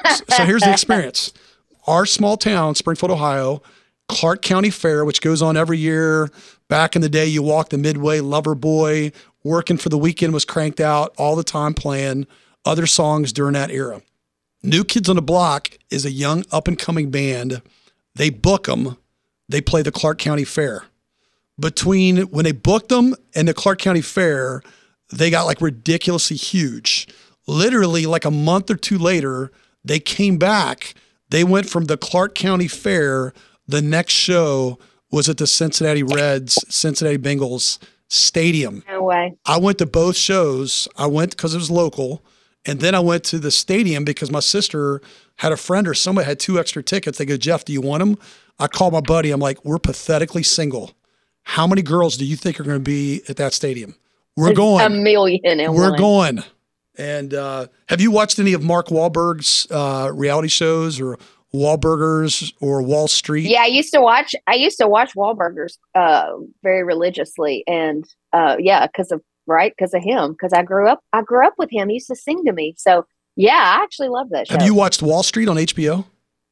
[0.05, 1.33] So, so here's the experience.
[1.85, 3.61] Our small town springfield ohio
[4.07, 6.31] clark county fair which goes on every year.
[6.67, 9.13] Back in the day you walked the midway Loverboy.
[9.43, 12.27] Working for the weekend was cranked out all the time playing
[12.65, 14.01] other songs during that era.
[14.61, 17.61] New Kids on the Block is a young up and coming band.
[18.15, 18.97] They book them,
[19.47, 20.83] they play the Clark County Fair.
[21.59, 24.61] Between when they booked them and the Clark County Fair,
[25.11, 27.07] they got like ridiculously huge.
[27.47, 29.51] Literally, like a month or two later,
[29.83, 30.93] they came back.
[31.29, 33.33] They went from the Clark County Fair.
[33.67, 34.77] The next show
[35.11, 38.83] was at the Cincinnati Reds, Cincinnati Bengals Stadium.
[38.87, 40.87] no way I went to both shows.
[40.97, 42.23] I went because it was local,
[42.65, 45.01] and then I went to the stadium because my sister
[45.37, 47.17] had a friend or somebody had two extra tickets.
[47.17, 48.17] They go, Jeff, do you want them?
[48.59, 49.31] I called my buddy.
[49.31, 50.91] I'm like, we're pathetically single.
[51.43, 53.95] How many girls do you think are going to be at that stadium?
[54.35, 54.85] We're going.
[54.85, 55.97] a million and We're one.
[55.99, 56.43] going.
[56.97, 61.17] And uh, have you watched any of Mark Wahlberg's uh, reality shows or
[61.53, 63.49] Wahlburgers or Wahl Street?
[63.49, 64.35] Yeah, I used to watch.
[64.47, 69.93] I used to watch Wahlburgers uh, very religiously, and uh, yeah, because of right because
[69.93, 70.31] of him.
[70.31, 71.03] Because I grew up.
[71.11, 71.89] I grew up with him.
[71.89, 72.75] He used to sing to me.
[72.77, 74.53] So yeah, I actually love that show.
[74.53, 76.05] Have you watched Wahl Street on HBO?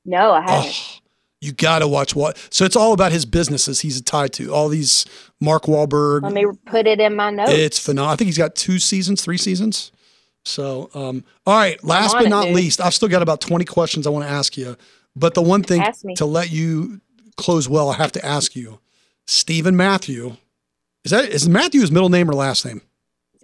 [0.05, 0.73] No, I haven't.
[0.73, 0.97] Oh,
[1.41, 2.37] you got to watch what.
[2.49, 4.51] So it's all about his businesses he's tied to.
[4.53, 5.05] All these
[5.39, 6.23] Mark Wahlberg.
[6.23, 7.51] Let me put it in my notes.
[7.51, 8.13] It's phenomenal.
[8.13, 9.91] I think he's got two seasons, three seasons.
[10.45, 11.81] So, um, all right.
[11.83, 12.55] Last but it, not dude.
[12.55, 14.77] least, I've still got about 20 questions I want to ask you.
[15.15, 15.83] But the one thing
[16.15, 17.01] to let you
[17.35, 18.79] close well, I have to ask you
[19.25, 20.37] Stephen Matthew.
[21.03, 22.81] Is that is Matthew his middle name or last name?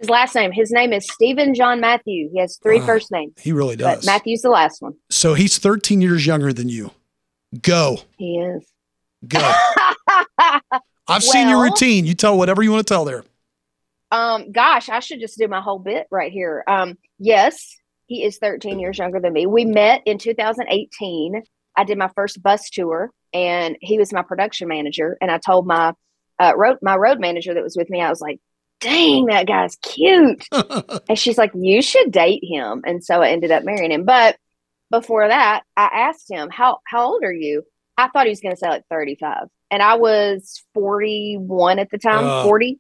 [0.03, 0.51] His last name.
[0.51, 2.29] His name is Stephen John Matthew.
[2.33, 2.87] He has three Wow.
[2.87, 4.05] first names, He really but does.
[4.05, 4.95] Matthew's the last one.
[5.09, 6.91] so he's 13 years younger than you.
[7.61, 7.99] Go.
[8.17, 8.67] He is.
[9.25, 9.39] Go.
[11.07, 12.05] I've seen your routine.
[12.05, 13.23] You tell whatever you want to tell there.
[14.11, 16.65] Um, gosh, I should just do my whole bit right here.
[16.67, 17.77] Um, yes,
[18.07, 19.45] he is 13 years younger than me.
[19.45, 21.43] We met in 2018.
[21.77, 25.17] I did my first bus tour, and he was my production manager.
[25.21, 25.93] And I told my
[26.41, 28.39] uh, road my road manager that was with me, I was like,
[28.83, 33.51] "Dang, that guy's cute." and she's like, "You should date him." And so I ended
[33.51, 34.05] up marrying him.
[34.05, 34.37] But
[34.91, 37.63] before that, I asked him, "How how old are you?"
[37.97, 41.97] I thought he was going to say like 35, and I was 41 at the
[41.97, 42.43] time, Uh.
[42.43, 42.79] 40,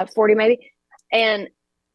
[0.00, 0.72] uh, 40 maybe.
[1.12, 1.48] And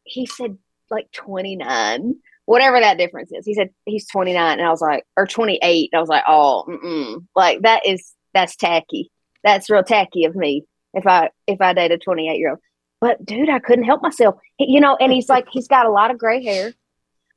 [0.04, 0.56] he said
[0.90, 2.14] like 29,
[2.46, 3.46] whatever that difference is.
[3.46, 5.90] He said he's 29, and I was like, or 28.
[5.94, 7.26] I was like, oh, mm-mm.
[7.34, 9.10] like that is that's tacky.
[9.42, 12.58] That's real tacky of me if I if I date a 28 year old.
[13.04, 14.36] But dude, I couldn't help myself.
[14.56, 16.72] He- you know, and he's like, he's got a lot of gray hair.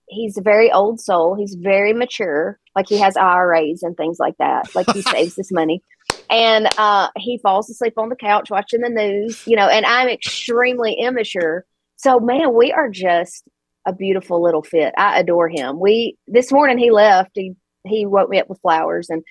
[0.08, 1.36] He's a very old soul.
[1.36, 2.58] He's very mature.
[2.74, 4.74] Like he has IRAs and things like that.
[4.74, 5.82] Like he saves his money.
[6.30, 10.08] And uh, he falls asleep on the couch watching the news, you know, and I'm
[10.08, 11.66] extremely immature.
[11.98, 13.44] So man, we are just
[13.86, 14.94] a beautiful little fit.
[14.98, 15.82] I adore him.
[15.82, 17.32] We this morning he left.
[17.34, 17.56] He
[17.86, 19.22] he woke me up with flowers and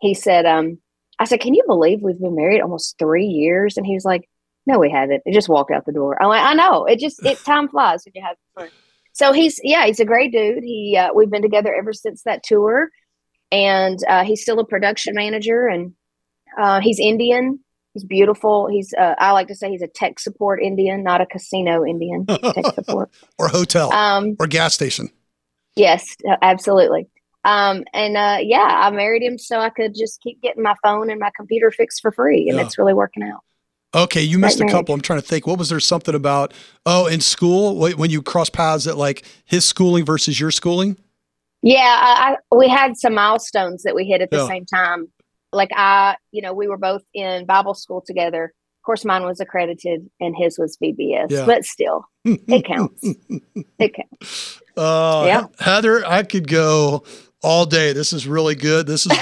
[0.00, 0.78] he said, um,
[1.18, 3.76] I said, Can you believe we've been married almost three years?
[3.76, 4.26] And he was like,
[4.66, 5.22] No, we haven't.
[5.26, 6.20] It just walked out the door.
[6.22, 6.84] I'm like, I know.
[6.84, 8.68] It just it time flies when you have fun.
[9.12, 10.62] So he's yeah, he's a great dude.
[10.64, 12.88] He uh, we've been together ever since that tour,
[13.50, 15.92] and uh, he's still a production manager, and
[16.58, 17.60] uh, he's Indian.
[17.94, 18.68] He's beautiful.
[18.68, 22.24] He's uh, I like to say he's a tech support Indian, not a casino Indian.
[22.26, 23.10] tech support.
[23.38, 25.10] or hotel Um, or gas station.
[25.76, 27.08] Yes, uh, absolutely.
[27.44, 31.10] Um, and uh, yeah, I married him so I could just keep getting my phone
[31.10, 32.64] and my computer fixed for free, and Yeah.
[32.64, 33.40] it's really working out.
[33.94, 34.94] Okay, you missed a couple.
[34.94, 35.46] I'm trying to think.
[35.46, 36.54] What was there something about?
[36.86, 40.96] Oh, in school when you cross paths at like his schooling versus your schooling.
[41.62, 44.48] Yeah, I, I, we had some milestones that we hit at the Yeah.
[44.48, 45.08] same time.
[45.52, 48.44] Like I, you know, we were both in Bible school together.
[48.44, 51.44] Of course, mine was accredited and his was VBS, Yeah.
[51.46, 53.00] but still, it counts.
[53.78, 54.60] it counts.
[54.76, 55.44] Uh, Yeah.
[55.60, 57.04] Heather, I could go
[57.42, 57.92] all day.
[57.92, 58.86] This is really good.
[58.88, 59.18] This has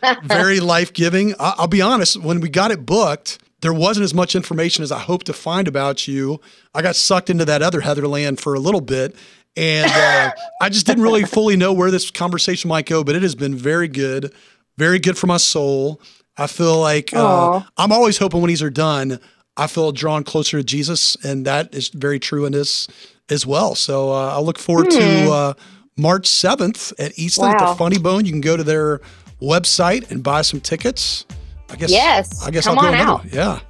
[0.00, 1.34] been very life giving.
[1.38, 4.98] I'll be honest, when we got it booked, there wasn't as much information as I
[4.98, 6.40] hoped to find about you.
[6.74, 9.14] I got sucked into that other Heatherland for a little bit.
[9.56, 10.30] And uh,
[10.62, 13.54] I just didn't really fully know where this conversation might go, but it has been
[13.56, 14.32] very good,
[14.78, 16.00] very good for my soul.
[16.36, 19.18] I feel like uh, I'm always hoping when these are done,
[19.56, 22.86] I feel drawn closer to Jesus, and that is very true in this
[23.28, 23.74] as well.
[23.74, 25.54] So uh, I look forward to uh,
[25.98, 27.66] March 7th at Easton at Hmm.
[27.66, 28.24] The Funny Bone.
[28.24, 29.00] You can go to their
[29.42, 31.26] website and buy some tickets.
[31.70, 31.90] I guess.
[31.90, 33.10] Yes, I guess come I'll do on another.
[33.10, 33.18] out.
[33.20, 33.28] one.
[33.32, 33.60] Yeah.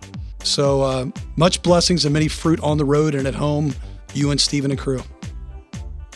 [0.42, 3.74] So uh, much blessings and many fruit on the road and at home.
[4.14, 5.03] You and Stephen and crew.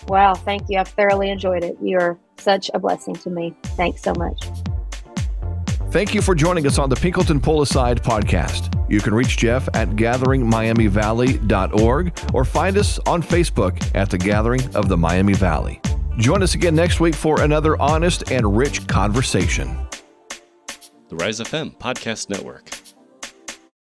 [0.08, 0.78] Wow, thank you.
[0.78, 1.76] I've thoroughly enjoyed it.
[1.80, 3.54] You're such a blessing to me.
[3.76, 4.48] Thanks so much.
[5.90, 8.70] Thank you for joining us on the Pinkleton Pull Aside podcast.
[8.90, 14.88] You can reach Jeff at gatheringmiamivalley.org or find us on Facebook at the Gathering of
[14.88, 15.80] the Miami Valley.
[16.18, 19.76] Join us again next week for another honest and rich conversation.
[21.14, 22.83] The Rise FM Podcast Network.